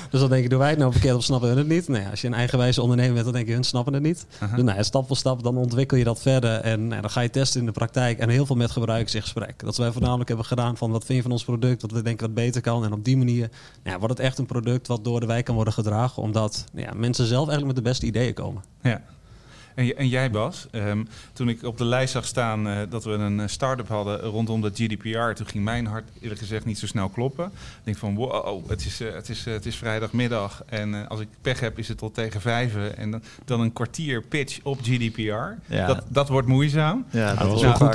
dus 0.10 0.20
dan 0.20 0.30
denk 0.30 0.44
je, 0.44 0.50
doen 0.50 0.60
wij 0.60 0.70
het 0.70 0.80
nou 0.80 0.92
verkeerd 0.92 1.16
of 1.16 1.24
snappen 1.24 1.50
hun 1.50 1.58
het 1.58 1.68
niet? 1.68 1.86
Ja, 1.88 2.10
als 2.10 2.22
je 2.22 2.28
een 2.28 2.34
eigenwijze 2.34 2.82
ondernemer 2.82 3.14
bent, 3.14 3.26
dan 3.26 3.34
denk 3.34 3.48
je, 3.48 3.54
hun 3.54 3.64
snappen 3.64 3.94
het 3.94 4.04
niet. 4.04 4.26
Dus 4.40 4.64
nou, 4.64 4.78
ja, 4.78 4.84
stap 4.84 5.08
voor 5.08 5.18
stap, 5.18 5.44
dan 5.44 5.58
ontwikkel 5.58 5.98
je 5.98 6.04
dat 6.04 6.22
verder 6.22 6.60
en 6.60 6.90
dan 6.90 7.10
ga 7.10 7.22
je 7.22 7.30
testen 7.30 7.60
in 7.60 7.66
de 7.66 7.72
praktijk 7.72 8.20
en 8.20 8.30
heel 8.30 8.46
veel 8.46 8.56
met 8.56 8.72
gebruikers 8.72 9.16
in 9.16 9.22
gesprek. 9.22 9.60
Dat 9.60 9.78
wij 9.78 9.92
voornamelijk 9.92 10.28
hebben 10.28 10.46
gedaan 10.46 10.78
van, 10.78 10.92
wat 10.92 11.06
vind 11.06 11.18
je 11.18 11.24
van 11.24 11.32
ons 11.32 11.44
product, 11.44 11.82
wat 11.82 11.92
we 11.92 12.02
denken 12.02 12.26
wat 12.26 12.36
beter 12.36 12.62
kan. 12.62 12.86
En 12.86 12.94
op 12.94 13.06
die 13.06 13.18
manier 13.18 13.50
nou 13.84 13.96
ja, 13.96 14.00
wordt 14.00 14.18
het 14.18 14.26
echt 14.26 14.38
een 14.38 14.46
product 14.46 14.88
wat 14.88 15.04
door 15.04 15.20
de 15.20 15.26
wijk 15.26 15.46
kan 15.46 15.56
worden 15.56 15.74
gedragen, 15.74 16.24
omdat 16.24 16.66
nou 16.72 16.88
ja, 16.88 16.94
mensen 16.94 17.26
zelf 17.26 17.48
eigenlijk 17.48 17.76
met 17.76 17.84
de 17.84 17.90
beste 17.90 18.06
ideeën 18.06 18.34
komen. 18.34 18.64
Ja. 18.82 19.02
En, 19.76 19.98
en 19.98 20.08
jij 20.08 20.32
Bas, 20.32 20.68
ehm, 20.72 21.04
toen 21.34 21.50
ik 21.50 21.64
op 21.64 21.78
de 21.78 21.86
lijst 21.86 22.12
zag 22.14 22.26
staan 22.26 22.68
eh, 22.68 22.78
dat 22.90 23.04
we 23.04 23.12
een 23.12 23.40
eh, 23.40 23.48
start-up 23.48 23.88
hadden 23.88 24.20
rondom 24.20 24.62
de 24.62 24.72
GDPR, 24.74 25.34
toen 25.34 25.48
ging 25.48 25.64
mijn 25.64 25.86
hart 25.86 26.04
eerlijk 26.22 26.40
gezegd 26.40 26.66
niet 26.66 26.80
zo 26.80 26.88
snel 26.88 27.10
kloppen. 27.10 27.46
Ik 27.46 27.52
denk 27.84 27.98
van 27.98 28.16
wow, 28.16 28.70
het 28.70 28.86
is, 28.86 29.00
eh, 29.02 29.14
het 29.14 29.30
is, 29.30 29.46
het 29.46 29.66
is 29.66 29.76
vrijdagmiddag 29.76 30.64
en 30.66 31.08
als 31.10 31.20
ik 31.20 31.28
pech 31.42 31.60
heb 31.60 31.80
is 31.80 31.88
het 31.88 32.02
al 32.02 32.12
tegen 32.12 32.42
vijven 32.42 32.98
en 32.98 33.12
dan, 33.12 33.22
dan 33.46 33.60
een 33.60 33.74
kwartier 33.74 34.22
pitch 34.22 34.60
op 34.64 34.80
GDPR. 34.82 35.74
Ja. 35.76 35.88
Dat, 35.88 36.04
dat 36.10 36.30
wordt 36.30 36.48
moeizaam. 36.48 37.06
Ja, 37.10 37.30
dat 37.30 37.40
dat 37.40 37.48
was 37.50 37.62
wel 37.62 37.74
goed. 37.74 37.94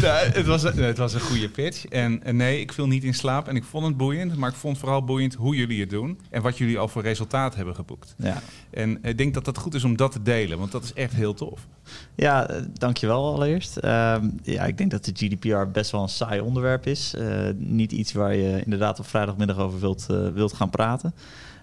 Ja, 0.00 0.14
het, 0.32 0.46
was, 0.46 0.62
een- 0.62 0.76
het 0.82 0.98
was 0.98 1.14
een 1.14 1.20
goede 1.20 1.48
pitch. 1.48 1.86
En, 1.86 2.22
en 2.24 2.36
nee, 2.36 2.60
ik 2.60 2.72
viel 2.72 2.86
niet 2.86 3.04
in 3.04 3.14
slaap. 3.14 3.48
En 3.48 3.56
ik 3.56 3.64
vond 3.64 3.86
het 3.86 3.96
boeiend. 3.96 4.36
Maar 4.36 4.50
ik 4.50 4.56
vond 4.56 4.78
vooral 4.78 5.04
boeiend 5.04 5.34
hoe 5.34 5.56
jullie 5.56 5.80
het 5.80 5.90
doen. 5.90 6.18
En 6.30 6.42
wat 6.42 6.58
jullie 6.58 6.78
al 6.78 6.88
voor 6.88 7.02
resultaat 7.02 7.54
hebben 7.54 7.74
geboekt. 7.74 8.14
Ja. 8.18 8.42
En 8.70 8.98
ik 9.04 9.18
denk 9.18 9.34
dat 9.34 9.46
het 9.46 9.58
goed 9.58 9.74
is 9.74 9.84
om 9.84 9.96
dat 9.96 10.12
te 10.12 10.22
delen. 10.22 10.58
Want 10.58 10.72
dat 10.72 10.84
is 10.84 10.92
echt 10.92 11.12
heel 11.14 11.34
tof. 11.34 11.66
Ja, 12.14 12.48
dankjewel 12.72 13.34
allereerst. 13.34 13.76
Ehm, 13.76 14.30
ja, 14.42 14.64
ik 14.64 14.78
denk 14.78 14.90
dat 14.90 15.04
de 15.04 15.12
GDPR 15.14 15.70
best 15.72 15.90
wel 15.90 16.02
een 16.02 16.08
saai 16.08 16.40
onderwerp 16.40 16.86
is. 16.86 17.14
Eh, 17.14 17.48
niet 17.56 17.92
iets 17.92 18.12
waar 18.12 18.34
je 18.34 18.62
inderdaad 18.64 18.98
op 18.98 19.06
vrijdagmiddag 19.06 19.58
over 19.58 19.80
wilt, 19.80 20.06
eh, 20.10 20.28
wilt 20.28 20.52
gaan 20.52 20.70
praten. 20.70 21.14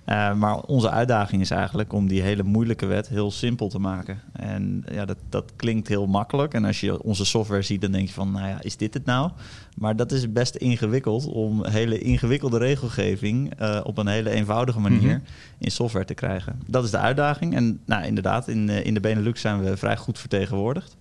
Eh, 0.05 0.33
maar 0.33 0.59
onze 0.59 0.89
uitdaging 0.89 1.41
is 1.41 1.51
eigenlijk 1.51 1.93
om 1.93 2.07
die 2.07 2.21
hele 2.21 2.43
moeilijke 2.43 2.85
wet 2.85 3.07
heel 3.07 3.31
simpel 3.31 3.67
te 3.69 3.79
maken. 3.79 4.19
En 4.33 4.83
ja, 4.91 5.05
dat, 5.05 5.17
dat 5.29 5.51
klinkt 5.55 5.87
heel 5.87 6.07
makkelijk. 6.07 6.53
En 6.53 6.65
als 6.65 6.79
je 6.79 7.03
onze 7.03 7.25
software 7.25 7.61
ziet, 7.61 7.81
dan 7.81 7.91
denk 7.91 8.07
je 8.07 8.13
van, 8.13 8.31
nou 8.31 8.47
ja, 8.47 8.61
is 8.61 8.77
dit 8.77 8.93
het 8.93 9.05
nou? 9.05 9.31
Maar 9.75 9.95
dat 9.95 10.11
is 10.11 10.31
best 10.31 10.55
ingewikkeld 10.55 11.25
om 11.27 11.65
hele 11.65 11.99
ingewikkelde 11.99 12.57
regelgeving 12.57 13.53
eh, 13.57 13.79
op 13.83 13.97
een 13.97 14.07
hele 14.07 14.29
eenvoudige 14.29 14.79
manier 14.79 15.01
Mhm. 15.15 15.19
in 15.57 15.71
software 15.71 16.05
te 16.05 16.13
krijgen. 16.13 16.61
Dat 16.67 16.83
is 16.83 16.91
de 16.91 16.97
uitdaging. 16.97 17.55
En 17.55 17.79
nou, 17.85 18.05
inderdaad, 18.05 18.47
in, 18.47 18.69
eh, 18.69 18.85
in 18.85 18.93
de 18.93 18.99
Benelux 18.99 19.41
zijn 19.41 19.63
we 19.63 19.77
vrij 19.77 19.97
goed 19.97 20.19
vertegenwoordigd. 20.19 20.97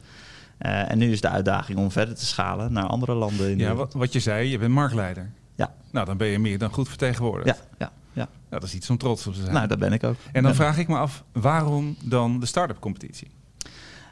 En 0.58 0.98
nu 0.98 1.12
is 1.12 1.20
de 1.20 1.28
uitdaging 1.28 1.78
om 1.78 1.90
verder 1.90 2.14
te 2.14 2.26
schalen 2.26 2.72
naar 2.72 2.84
andere 2.86 3.14
landen 3.14 3.50
in 3.50 3.58
Ja, 3.58 3.74
wat, 3.74 3.92
wat 3.94 4.12
je 4.12 4.20
zei, 4.20 4.48
je 4.48 4.58
bent 4.58 4.72
marktleider. 4.72 5.30
Ja. 5.54 5.72
Nou, 5.90 6.06
dan 6.06 6.16
ben 6.16 6.26
je 6.28 6.38
meer 6.38 6.58
dan 6.58 6.72
goed 6.72 6.88
vertegenwoordigd. 6.88 7.58
Ja, 7.58 7.64
ja, 7.78 7.92
ja. 8.12 8.28
Nou, 8.48 8.60
dat 8.60 8.62
is 8.62 8.74
iets 8.74 8.90
om 8.90 8.98
trots 8.98 9.26
op 9.26 9.34
te 9.34 9.40
zijn. 9.40 9.52
Nou, 9.54 9.66
dat 9.66 9.78
ben 9.78 9.92
ik 9.92 10.04
ook. 10.04 10.16
en 10.32 10.42
dan 10.42 10.50
Ja. 10.50 10.56
vraag 10.56 10.78
ik 10.78 10.88
me 10.88 10.96
af, 10.96 11.24
waarom 11.32 11.96
dan 12.04 12.40
de 12.40 12.46
start-up 12.46 12.78
competitie? 12.80 13.30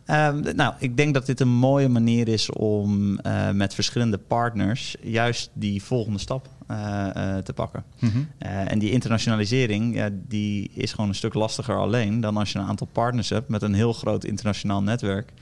Ehm, 0.04 0.56
nou, 0.56 0.74
ik 0.78 0.96
denk 0.96 1.14
dat 1.14 1.26
dit 1.26 1.40
een 1.40 1.48
mooie 1.48 1.88
manier 1.88 2.28
is 2.28 2.50
om 2.50 3.18
eh, 3.18 3.50
met 3.50 3.74
verschillende 3.74 4.18
partners 4.18 4.96
juist 5.02 5.50
die 5.52 5.82
volgende 5.82 6.18
stap 6.18 6.48
eh, 6.66 7.36
eh, 7.36 7.42
te 7.42 7.52
pakken. 7.52 7.84
Mhm. 7.98 8.18
En 8.38 8.78
die 8.78 8.90
internationalisering, 8.90 9.94
ja, 9.94 10.08
die 10.12 10.70
is 10.74 10.90
gewoon 10.92 11.08
een 11.08 11.14
stuk 11.14 11.34
lastiger 11.34 11.76
alleen 11.76 12.20
dan 12.20 12.36
als 12.36 12.52
je 12.52 12.58
een 12.58 12.66
aantal 12.66 12.88
partners 12.92 13.28
hebt 13.28 13.48
met 13.48 13.62
een 13.62 13.74
heel 13.74 13.92
groot 13.92 14.24
internationaal 14.24 14.82
netwerk. 14.82 15.32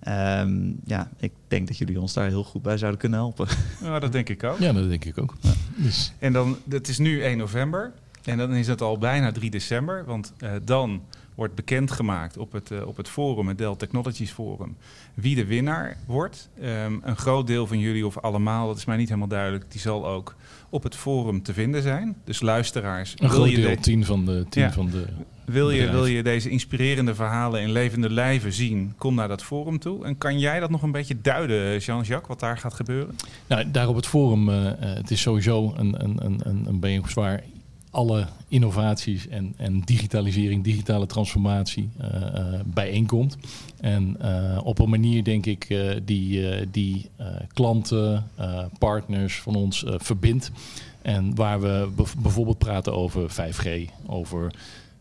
Ehm, 0.00 0.72
ja, 0.84 1.10
ik 1.18 1.32
denk 1.48 1.66
dat 1.66 1.78
jullie 1.78 2.00
ons 2.00 2.12
daar 2.12 2.28
heel 2.28 2.44
goed 2.44 2.62
bij 2.62 2.78
zouden 2.78 3.00
kunnen 3.00 3.18
helpen. 3.18 3.46
Nou, 3.82 4.00
dat 4.00 4.12
denk 4.12 4.28
ik 4.28 4.44
ook. 4.44 4.58
Ja, 4.58 4.72
dat 4.72 4.88
denk 4.88 5.04
ik 5.04 5.18
ook. 5.18 5.34
Dus, 5.76 6.12
En 6.18 6.32
dan, 6.32 6.56
het 6.68 6.88
is 6.88 6.98
nu 6.98 7.22
1 7.22 7.38
november. 7.38 7.92
En 8.24 8.38
dan 8.38 8.52
is 8.54 8.66
het 8.66 8.80
al 8.80 8.98
bijna 8.98 9.32
3 9.32 9.50
december. 9.50 10.04
Want 10.04 10.32
eh, 10.38 10.50
dan 10.64 11.02
wordt 11.38 11.54
bekendgemaakt 11.54 12.36
op 12.36 12.52
het, 12.52 12.70
eh, 12.70 12.86
op 12.86 12.96
het 12.96 13.08
forum, 13.08 13.48
het 13.48 13.58
Dell 13.58 13.74
Technologies 13.76 14.30
Forum, 14.30 14.76
wie 15.14 15.34
de 15.34 15.44
winnaar 15.46 15.96
wordt. 16.06 16.48
Ehm, 16.60 16.92
een 17.02 17.16
groot 17.16 17.46
deel 17.46 17.66
van 17.66 17.78
jullie, 17.78 18.06
of 18.06 18.18
allemaal, 18.18 18.66
dat 18.66 18.76
is 18.76 18.84
mij 18.84 18.96
niet 18.96 19.08
helemaal 19.08 19.28
duidelijk, 19.28 19.64
die 19.68 19.80
zal 19.80 20.06
ook 20.08 20.34
op 20.70 20.82
het 20.82 20.94
forum 20.96 21.42
te 21.42 21.52
vinden 21.52 21.82
zijn. 21.82 22.16
Dus 22.24 22.40
luisteraars, 22.40 23.12
een 23.12 23.28
wil 23.28 23.36
groot 23.38 23.50
je, 23.50 23.56
deel, 23.56 23.68
de- 23.74 23.80
tien 23.80 24.04
van 24.04 24.24
de, 24.24 24.46
tien 24.48 24.62
Ja. 24.62 24.72
van 24.72 24.90
de 24.90 25.04
wil, 25.44 25.70
je, 25.70 25.90
wil 25.90 26.06
je 26.06 26.22
deze 26.22 26.50
inspirerende 26.50 27.14
verhalen 27.14 27.60
in 27.62 27.70
levende 27.72 28.10
lijven 28.10 28.52
zien, 28.52 28.92
kom 28.96 29.14
naar 29.14 29.28
dat 29.28 29.42
forum 29.42 29.78
toe. 29.78 30.04
En 30.04 30.18
kan 30.18 30.38
jij 30.38 30.60
dat 30.60 30.70
nog 30.70 30.82
een 30.82 30.92
beetje 30.92 31.20
duiden, 31.20 31.78
Jean-Jacques, 31.78 32.28
wat 32.28 32.40
daar 32.40 32.58
gaat 32.58 32.74
gebeuren? 32.74 33.16
Nou, 33.46 33.70
daar 33.70 33.88
op 33.88 33.96
het 33.96 34.06
forum, 34.06 34.48
eh, 34.48 34.66
eh, 34.66 34.74
het 34.96 35.10
is 35.10 35.20
sowieso 35.20 35.72
een, 35.76 36.04
een, 36.04 36.24
een, 36.24 36.40
een, 36.44 36.64
een 36.66 36.80
bijeenkomst 36.80 37.14
waar 37.14 37.42
alle 37.98 38.26
innovaties 38.48 39.28
en, 39.28 39.54
en 39.56 39.80
digitalisering, 39.80 40.64
digitale 40.64 41.06
transformatie 41.06 41.90
eh, 41.98 42.22
eh, 42.22 42.60
bijeenkomt. 42.64 43.36
En 43.80 44.16
eh, 44.20 44.60
op 44.64 44.78
een 44.78 44.88
manier, 44.88 45.24
denk 45.24 45.46
ik, 45.46 45.76
die, 46.04 46.70
die 46.70 47.10
klanten, 47.52 48.30
partners 48.78 49.40
van 49.40 49.54
ons 49.54 49.84
verbindt. 49.86 50.50
En 51.02 51.34
waar 51.34 51.60
we 51.60 51.88
bijvoorbeeld 52.18 52.58
praten 52.58 52.94
over 52.94 53.30
5G, 53.30 53.68
over 54.06 54.52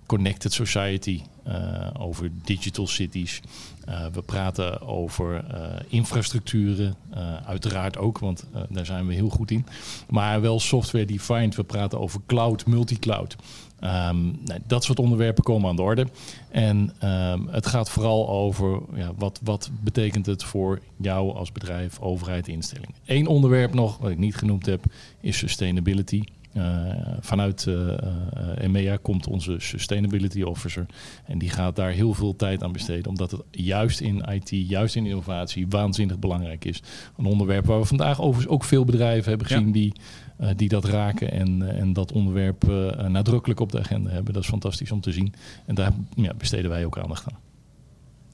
connected 0.08 0.54
society, 0.54 1.22
eh, 1.44 1.90
over 2.00 2.32
digital 2.44 2.88
cities. 2.88 3.42
Eh, 3.86 4.06
we 4.14 4.22
praten 4.22 4.82
over 4.82 5.46
eh, 5.46 5.62
infrastructuren, 5.88 6.96
uiteraard 7.46 7.98
ook, 7.98 8.20
want 8.20 8.48
daar 8.70 8.86
zijn 8.86 9.08
we 9.08 9.14
heel 9.14 9.30
goed 9.30 9.52
in. 9.52 9.66
Maar 10.10 10.42
wel 10.42 10.60
software 10.60 11.06
defined. 11.06 11.56
We 11.56 11.64
praten 11.64 12.00
over 12.00 12.20
cloud, 12.26 12.66
multicloud. 12.66 13.36
Ehm, 13.80 14.26
nou, 14.26 14.60
dat 14.68 14.84
soort 14.84 15.00
onderwerpen 15.00 15.44
komen 15.44 15.70
aan 15.70 15.76
de 15.76 15.82
orde. 15.82 16.08
En 16.50 16.94
ehm, 17.00 17.48
het 17.48 17.66
gaat 17.66 17.90
vooral 17.90 18.30
over 18.30 18.82
ja, 18.96 19.12
wat, 19.18 19.40
wat 19.44 19.70
betekent 19.84 20.26
het 20.26 20.44
voor 20.44 20.80
jou 20.98 21.36
als 21.36 21.52
bedrijf, 21.52 22.00
overheid, 22.00 22.48
instelling. 22.48 22.94
Eén 23.06 23.28
onderwerp 23.28 23.74
nog, 23.74 23.98
wat 23.98 24.12
ik 24.12 24.18
niet 24.18 24.36
genoemd 24.36 24.66
heb, 24.66 24.84
is 25.22 25.38
sustainability. 25.38 26.24
Eh, 26.58 27.18
vanuit 27.20 27.68
eh, 27.68 27.94
eh, 27.94 28.64
EMEA 28.64 28.98
komt 29.02 29.28
onze 29.28 29.56
Sustainability 29.58 30.42
Officer. 30.42 30.86
En 31.26 31.38
die 31.38 31.50
gaat 31.50 31.76
daar 31.76 31.92
heel 31.92 32.14
veel 32.14 32.36
tijd 32.36 32.64
aan 32.64 32.72
besteden. 32.72 33.08
Omdat 33.08 33.32
het 33.32 33.42
juist 33.52 34.00
in 34.00 34.24
IT, 34.30 34.50
juist 34.50 34.96
in 34.96 35.06
innovatie, 35.06 35.68
waanzinnig 35.70 36.20
belangrijk 36.20 36.66
is. 36.66 36.84
Een 37.18 37.26
onderwerp 37.26 37.66
waar 37.66 37.80
we 37.80 37.86
vandaag 37.86 38.22
overigens 38.22 38.54
ook 38.54 38.64
veel 38.64 38.86
bedrijven 38.86 39.30
hebben 39.30 39.48
gezien 39.48 39.66
Ja. 39.66 39.72
die, 39.72 39.94
die 40.56 40.70
dat 40.70 40.86
raken. 40.86 41.32
En, 41.32 41.78
en 41.78 41.94
dat 41.94 42.12
onderwerp 42.12 42.64
nadrukkelijk 43.08 43.60
op 43.60 43.72
de 43.72 43.80
agenda 43.80 44.10
hebben. 44.10 44.34
Dat 44.34 44.44
is 44.44 44.50
fantastisch 44.50 44.92
om 44.92 45.02
te 45.02 45.12
zien. 45.12 45.34
En 45.66 45.76
daar 45.76 45.92
ja, 46.16 46.34
besteden 46.38 46.70
wij 46.70 46.86
ook 46.86 46.98
aandacht 46.98 47.32
aan. 47.32 47.40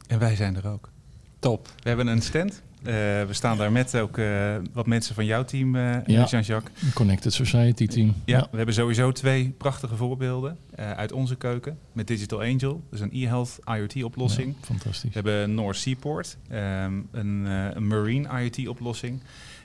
En 0.08 0.20
wij 0.20 0.36
zijn 0.36 0.56
er 0.56 0.68
ook. 0.68 0.92
Top. 1.40 1.68
We 1.80 1.88
hebben 1.88 2.08
een 2.08 2.22
stand. 2.22 2.62
Eh, 2.84 2.94
we 2.94 3.28
staan 3.30 3.58
daar 3.58 3.72
met 3.72 3.96
ook 3.98 4.18
eh, 4.18 4.56
wat 4.74 4.86
mensen 4.88 5.16
van 5.16 5.26
jouw 5.26 5.44
team, 5.46 5.76
eh 5.76 5.96
Ja. 6.06 6.26
Jean-Jacques. 6.26 6.94
Connected 6.94 7.34
Society 7.34 7.88
Team. 7.88 8.14
Ja, 8.26 8.48
we 8.52 8.58
hebben 8.58 8.76
sowieso 8.76 9.12
twee 9.12 9.54
prachtige 9.58 9.96
voorbeelden 9.96 10.58
uit 10.76 11.12
onze 11.12 11.36
keuken. 11.36 11.78
Met 11.92 12.08
Digital 12.08 12.42
Angel, 12.42 12.84
dus 12.90 13.00
een 13.00 13.10
e-health 13.14 13.60
IoT-oplossing. 13.66 14.56
Ja, 14.60 14.66
fantastisch. 14.66 15.14
We 15.14 15.20
hebben 15.30 15.54
North 15.54 15.76
Seaport, 15.78 16.38
ehm, 16.50 16.94
een, 17.12 17.46
een 17.76 17.88
marine 17.88 18.28
IoT-oplossing. 18.42 19.20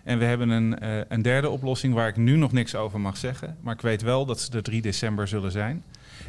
En 0.04 0.18
we 0.18 0.24
hebben 0.24 0.48
een, 0.48 0.76
een 1.08 1.22
derde 1.22 1.48
oplossing 1.48 1.94
waar 1.94 2.08
ik 2.08 2.16
nu 2.16 2.36
nog 2.36 2.52
niks 2.52 2.74
over 2.74 3.00
mag 3.00 3.16
zeggen. 3.16 3.56
Maar 3.60 3.74
ik 3.74 3.80
weet 3.80 4.02
wel 4.02 4.26
dat 4.26 4.40
ze 4.40 4.50
er 4.52 4.62
3 4.62 4.82
december 4.82 5.28
zullen 5.28 5.52
zijn. 5.52 5.82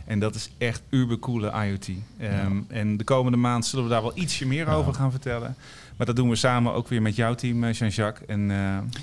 En 0.06 0.19
dat 0.19 0.36
is 0.36 0.49
echt 0.58 0.82
ubercoole 0.89 1.52
IoT. 1.65 1.89
Ehm, 2.17 2.58
En 2.67 2.97
de 2.97 3.04
komende 3.04 3.38
maand 3.38 3.65
zullen 3.65 3.86
we 3.86 3.91
daar 3.91 4.02
wel 4.02 4.12
ietsje 4.17 4.45
meer 4.47 4.67
over 4.67 4.93
gaan 4.93 5.12
vertellen. 5.12 5.56
Maar 5.99 6.07
dat 6.07 6.15
doen 6.17 6.29
we 6.29 6.35
samen 6.35 6.73
ook 6.73 6.88
weer 6.88 7.01
met 7.01 7.15
jouw 7.15 7.35
team, 7.35 7.63
eh, 7.63 7.73
Jean-Jacques. 7.73 8.27
En 8.27 8.41
eh, 8.51 8.57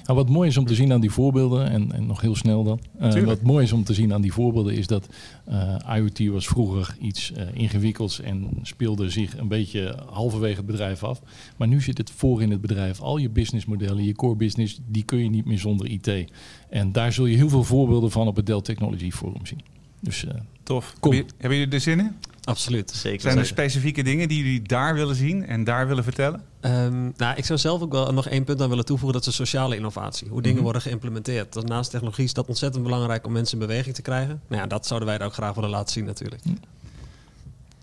Nou, 0.05 0.19
wat 0.19 0.29
mooi 0.29 0.49
is 0.49 0.57
om 0.57 0.67
te 0.67 0.75
zien 0.75 0.93
aan 0.93 1.01
die 1.01 1.11
voorbeelden, 1.11 1.71
en, 1.71 1.93
en 1.93 2.07
nog 2.07 2.21
heel 2.21 2.37
snel 2.37 2.65
dan. 2.65 2.81
Eh, 2.99 3.23
wat 3.23 3.43
mooi 3.43 3.65
is 3.65 3.73
om 3.73 3.85
te 3.85 3.95
zien 3.95 4.13
aan 4.13 4.21
die 4.21 4.33
voorbeelden 4.33 4.75
is 4.75 4.87
dat 4.87 5.09
eh, 5.45 5.77
IoT 5.97 6.27
was 6.27 6.47
vroeger 6.47 6.97
iets 7.01 7.33
eh, 7.33 7.47
ingewikkelds 7.53 8.21
en 8.21 8.49
speelde 8.63 9.11
zich 9.11 9.39
een 9.39 9.49
beetje 9.49 9.99
halverwege 10.11 10.57
het 10.57 10.67
bedrijf 10.67 11.05
af. 11.05 11.21
Maar 11.57 11.69
nu 11.69 11.81
zit 11.81 11.99
het 11.99 12.11
voor 12.11 12.43
in 12.43 12.51
het 12.51 12.61
bedrijf. 12.61 13.01
Al 13.01 13.17
je 13.17 13.29
businessmodellen, 13.29 14.05
je 14.05 14.15
core 14.15 14.37
business, 14.37 14.81
die 14.87 15.03
kun 15.03 15.19
je 15.19 15.31
niet 15.31 15.45
meer 15.45 15.59
zonder 15.59 15.87
IT. 15.87 16.31
En 16.71 16.93
daar 16.93 17.13
zul 17.13 17.27
je 17.27 17.37
heel 17.37 17.49
veel 17.49 17.65
voorbeelden 17.65 18.11
van 18.11 18.27
op 18.27 18.37
het 18.37 18.47
Dell 18.47 18.61
Technology 18.61 19.11
Forum 19.11 19.47
zien. 19.47 19.61
Dus 20.01 20.25
eh, 20.25 20.35
tof. 20.63 20.95
Kom. 21.01 21.13
Hebben, 21.13 21.33
hebben 21.39 21.59
jullie 21.59 21.75
er 21.75 21.81
zin 21.81 21.99
in? 21.99 22.13
Absoluut. 22.45 22.91
Zeker. 22.91 23.21
Zijn 23.21 23.39
er 23.39 23.47
specifieke 23.47 24.03
dingen 24.03 24.29
die 24.29 24.39
jullie 24.39 24.63
daar 24.63 24.95
willen 24.95 25.17
zien 25.17 25.47
en 25.47 25.65
daar 25.65 25.89
willen 25.89 26.05
vertellen? 26.05 26.43
Ehm, 26.67 27.11
nou, 27.17 27.37
ik 27.37 27.45
zou 27.45 27.59
zelf 27.59 27.83
ook 27.83 27.93
wel 27.93 28.13
nog 28.13 28.29
één 28.29 28.45
punt 28.45 28.61
aan 28.63 28.69
willen 28.69 28.85
toevoegen. 28.85 29.19
Dat 29.19 29.27
is 29.29 29.37
de 29.37 29.43
sociale 29.45 29.77
innovatie. 29.77 30.29
Hoe 30.29 30.39
dingen 30.41 30.55
Mhm. 30.55 30.65
worden 30.65 30.83
geïmplementeerd. 30.83 31.53
Dat 31.53 31.69
naast 31.69 31.91
technologie 31.91 32.25
is 32.25 32.33
dat 32.35 32.47
ontzettend 32.47 32.85
belangrijk 32.85 33.27
om 33.27 33.33
mensen 33.33 33.61
in 33.61 33.67
beweging 33.67 33.95
te 33.95 34.03
krijgen. 34.03 34.41
Nou 34.49 34.63
ja, 34.63 34.69
dat 34.69 34.87
zouden 34.87 35.09
wij 35.09 35.19
er 35.19 35.25
ook 35.25 35.33
graag 35.33 35.55
willen 35.55 35.71
laten 35.71 35.93
zien 35.93 36.05
natuurlijk. 36.05 36.43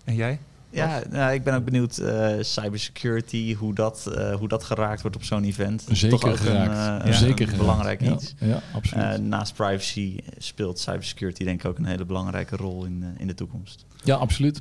En 0.04 0.14
jij? 0.14 0.38
Ja, 0.70 1.02
nou, 1.10 1.32
ik 1.32 1.44
ben 1.44 1.54
ook 1.54 1.64
benieuwd 1.64 1.98
uh, 1.98 2.28
cybersecurity, 2.40 3.54
hoe 3.54 3.74
dat, 3.74 4.10
uh, 4.16 4.34
hoe 4.34 4.48
dat 4.48 4.64
geraakt 4.64 5.02
wordt 5.02 5.16
op 5.16 5.24
zo'n 5.24 5.44
event. 5.44 5.84
Zeker 5.90 6.18
Toch 6.18 6.30
ook 6.30 6.36
geraakt. 6.36 6.66
Een, 6.70 6.72
uh, 6.72 6.76
ja. 6.76 7.06
een 7.06 7.14
Zeker 7.14 7.56
belangrijk 7.56 7.98
geraakt. 8.00 8.22
iets. 8.22 8.34
Ja, 8.38 8.46
ja 8.46 8.62
absoluut. 8.74 9.04
Uh, 9.18 9.24
naast 9.26 9.54
privacy 9.54 10.16
speelt 10.38 10.78
cybersecurity 10.78 11.44
denk 11.44 11.62
ik 11.62 11.70
ook 11.70 11.78
een 11.78 11.84
hele 11.84 12.04
belangrijke 12.04 12.56
rol 12.56 12.84
in, 12.84 13.04
in 13.18 13.26
de 13.26 13.34
toekomst. 13.34 13.84
Ja, 14.04 14.14
absoluut. 14.16 14.60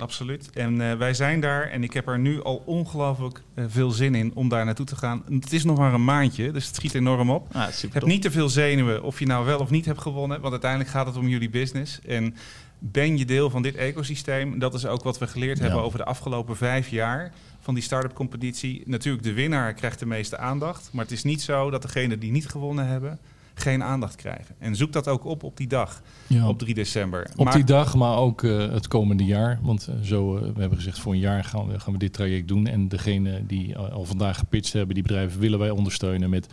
Absoluut. 0.00 0.50
En 0.50 0.74
uh, 0.80 0.92
wij 0.94 1.14
zijn 1.14 1.40
daar 1.40 1.62
en 1.62 1.82
ik 1.82 1.92
heb 1.92 2.08
er 2.08 2.18
nu 2.18 2.42
al 2.42 2.62
ongelooflijk 2.66 3.42
uh, 3.54 3.64
veel 3.68 3.90
zin 3.90 4.14
in 4.14 4.34
om 4.34 4.48
daar 4.48 4.64
naartoe 4.64 4.86
te 4.86 4.96
gaan. 4.96 5.22
Het 5.30 5.52
is 5.52 5.64
nog 5.64 5.78
maar 5.78 5.94
een 5.94 6.04
maandje, 6.04 6.52
dus 6.52 6.66
het 6.66 6.74
schiet 6.74 6.94
enorm 6.94 7.30
op. 7.30 7.54
Ah, 7.54 7.68
heb 7.92 8.04
niet 8.04 8.22
te 8.22 8.30
veel 8.30 8.48
zenuwen 8.48 9.02
of 9.02 9.18
je 9.18 9.26
nou 9.26 9.46
wel 9.46 9.58
of 9.58 9.70
niet 9.70 9.84
hebt 9.84 10.00
gewonnen, 10.00 10.40
want 10.40 10.52
uiteindelijk 10.52 10.90
gaat 10.90 11.06
het 11.06 11.16
om 11.16 11.28
jullie 11.28 11.50
business. 11.50 12.00
En 12.00 12.34
ben 12.78 13.18
je 13.18 13.24
deel 13.24 13.50
van 13.50 13.62
dit 13.62 13.74
ecosysteem? 13.74 14.58
Dat 14.58 14.74
is 14.74 14.86
ook 14.86 15.02
wat 15.02 15.18
we 15.18 15.26
geleerd 15.26 15.58
Ja. 15.58 15.64
hebben 15.64 15.82
over 15.82 15.98
de 15.98 16.04
afgelopen 16.04 16.56
vijf 16.56 16.88
jaar 16.88 17.32
van 17.60 17.74
die 17.74 17.82
start-up 17.82 18.14
competitie. 18.14 18.82
Natuurlijk, 18.86 19.24
de 19.24 19.32
winnaar 19.32 19.74
krijgt 19.74 19.98
de 19.98 20.06
meeste 20.06 20.38
aandacht, 20.38 20.88
maar 20.92 21.04
het 21.04 21.12
is 21.12 21.22
niet 21.22 21.42
zo 21.42 21.70
dat 21.70 21.82
degenen 21.82 22.18
die 22.18 22.30
niet 22.30 22.48
gewonnen 22.48 22.86
hebben 22.86 23.18
geen 23.60 23.82
aandacht 23.82 24.16
krijgen. 24.16 24.54
En 24.58 24.76
zoek 24.76 24.92
dat 24.92 25.08
ook 25.08 25.24
op 25.24 25.42
op 25.42 25.56
die 25.56 25.66
dag, 25.68 26.02
Ja. 26.26 26.48
op 26.48 26.58
3 26.58 26.74
december. 26.74 27.30
Op 27.36 27.52
die 27.52 27.64
dag, 27.64 27.94
maar 27.94 28.16
ook 28.16 28.42
eh, 28.42 28.58
het 28.58 28.88
komende 28.88 29.24
jaar. 29.24 29.58
Want 29.62 29.86
eh, 29.88 29.94
zo, 30.02 30.36
eh, 30.36 30.42
we 30.42 30.60
hebben 30.60 30.78
gezegd, 30.78 30.98
voor 30.98 31.12
een 31.12 31.18
jaar 31.18 31.44
gaan 31.44 31.66
we, 31.66 31.80
gaan 31.80 31.92
we 31.92 31.98
dit 31.98 32.12
traject 32.12 32.48
doen. 32.48 32.66
En 32.66 32.88
degene 32.88 33.46
die 33.46 33.76
al 33.78 34.04
vandaag 34.04 34.38
gepitcht 34.38 34.72
hebben, 34.72 34.94
die 34.94 35.02
bedrijven 35.02 35.40
willen 35.40 35.58
wij 35.58 35.70
ondersteunen 35.70 36.30
met 36.30 36.46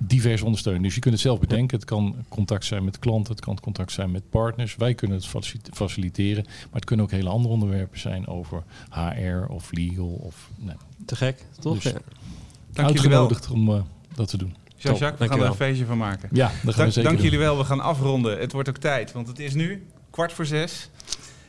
divers 0.00 0.42
ondersteunen. 0.42 0.82
Dus 0.82 0.94
je 0.94 1.00
kunt 1.00 1.14
het 1.14 1.22
zelf 1.22 1.38
bedenken. 1.40 1.76
Het 1.76 1.86
kan 1.86 2.14
contact 2.28 2.64
zijn 2.64 2.84
met 2.84 2.98
klanten, 2.98 3.32
het 3.34 3.44
kan 3.44 3.60
contact 3.60 3.92
zijn 3.92 4.10
met 4.10 4.30
partners. 4.30 4.76
Wij 4.76 4.94
kunnen 4.94 5.16
het 5.16 5.26
faci- 5.26 5.60
faciliteren. 5.72 6.44
Maar 6.44 6.54
het 6.72 6.84
kunnen 6.84 7.04
ook 7.04 7.10
hele 7.12 7.28
andere 7.28 7.54
onderwerpen 7.54 7.98
zijn 8.00 8.26
over 8.26 8.62
HR 8.90 9.46
of 9.52 9.72
legal. 9.72 10.06
Of, 10.22 10.50
nee, 10.56 10.74
Te 11.04 11.16
gek, 11.16 11.44
toch? 11.60 11.74
Dus- 11.74 11.92
Ja. 11.92 11.98
Dank 12.72 12.88
jullie 12.90 13.08
wel. 13.10 13.20
uitgenodigd 13.28 13.50
om 13.50 13.84
dat 14.14 14.28
te 14.28 14.36
doen. 14.36 14.54
Jean-Jacques, 14.78 15.18
we 15.18 15.28
gaan 15.28 15.40
er 15.40 15.46
een 15.46 15.54
feestje 15.54 15.84
van 15.84 15.98
maken. 15.98 16.28
Ja, 16.32 16.46
dat 16.46 16.54
gaan 16.54 16.62
we 16.64 16.74
Dank, 16.74 16.92
zeker 16.92 17.10
dank 17.10 17.22
jullie 17.22 17.38
wel. 17.38 17.58
We 17.58 17.64
gaan 17.64 17.80
afronden. 17.80 18.38
Het 18.38 18.52
wordt 18.52 18.68
ook 18.68 18.76
tijd, 18.76 19.12
want 19.12 19.28
het 19.28 19.38
is 19.38 19.54
nu 19.54 19.86
kwart 20.10 20.32
voor 20.32 20.46
zes. 20.46 20.90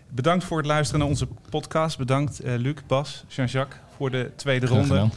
Bedankt 0.10 0.44
voor 0.44 0.58
het 0.58 0.65
luisteren 0.65 1.00
naar 1.00 1.10
onze 1.10 1.28
podcast. 1.50 1.98
Bedankt 1.98 2.39
eh, 2.39 2.54
Luc, 2.58 2.76
Bas, 2.88 3.24
Jean-Jacques 3.28 3.80
voor 3.98 4.12
de 4.12 4.32
tweede 4.36 4.65
Graag 4.65 4.78
ronde. 4.78 4.94
gedaan. 4.94 5.12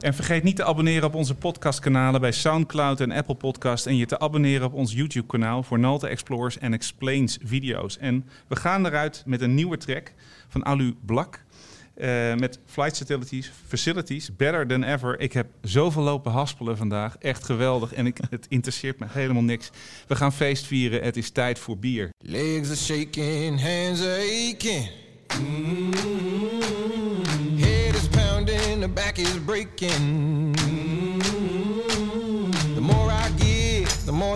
En 0.00 0.14
vergeet 0.14 0.42
niet 0.42 0.56
te 0.56 0.64
abonneren 0.64 1.04
op 1.08 1.14
onze 1.14 1.34
podcastkanalen 1.34 2.20
bij 2.20 2.32
Soundcloud 2.32 3.00
en 3.00 3.12
Apple 3.12 3.34
Podcast. 3.34 3.86
En 3.86 3.96
je 3.96 4.06
te 4.06 4.18
abonneren 4.18 4.66
op 4.66 4.72
ons 4.72 4.92
YouTube-kanaal 4.92 5.62
voor 5.62 5.78
Nalte 5.78 6.08
Explores 6.08 6.58
en 6.58 6.72
Explains 6.72 7.38
video's. 7.44 7.98
En 7.98 8.28
we 8.46 8.56
gaan 8.56 8.86
eruit 8.86 9.22
met 9.26 9.40
een 9.40 9.54
nieuwe 9.54 9.76
track 9.76 10.12
van 10.48 10.64
Alu 10.64 10.94
Blak. 11.06 11.40
Eh, 12.00 12.34
met 12.34 12.58
Flight 12.66 12.96
Facilities, 12.96 13.52
Facilities, 13.66 14.36
Better 14.36 14.66
Than 14.66 14.82
Ever. 14.82 15.20
Ik 15.20 15.32
heb 15.32 15.46
zoveel 15.62 16.02
lopen 16.02 16.32
haspelen 16.32 16.76
vandaag. 16.76 17.16
Echt 17.18 17.44
geweldig. 17.44 17.94
En 17.94 18.06
ik, 18.06 18.18
het 18.30 18.46
interesseert 18.48 18.98
me 18.98 19.06
helemaal 19.08 19.42
niks. 19.42 19.70
We 20.06 20.16
gaan 20.16 20.32
feest 20.32 20.66
vieren. 20.66 21.02
Het 21.02 21.16
is 21.16 21.30
tijd 21.30 21.58
voor 21.58 21.78
bier. 21.78 22.10
Legs 22.18 22.68
are 22.68 22.76
shaking, 22.76 23.60
hands 23.60 24.00
are 24.02 24.52
aching. 24.56 24.90
Mm-hmm. 25.40 27.10
Head 27.58 27.94
is 27.94 28.08
pounding, 28.08 28.80
the 28.80 28.88
back 28.88 29.16
is 29.16 29.38
breaking. 29.44 30.56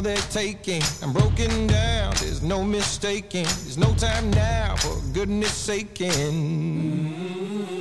They're 0.00 0.16
taking. 0.30 0.82
I'm 1.02 1.12
broken 1.12 1.66
down, 1.66 2.14
there's 2.20 2.42
no 2.42 2.62
mistaking. 2.62 3.44
There's 3.44 3.78
no 3.78 3.94
time 3.94 4.30
now 4.30 4.76
for 4.76 5.00
goodness 5.12 5.52
saking. 5.52 6.10
I'm 6.10 7.73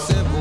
simple 0.00 0.39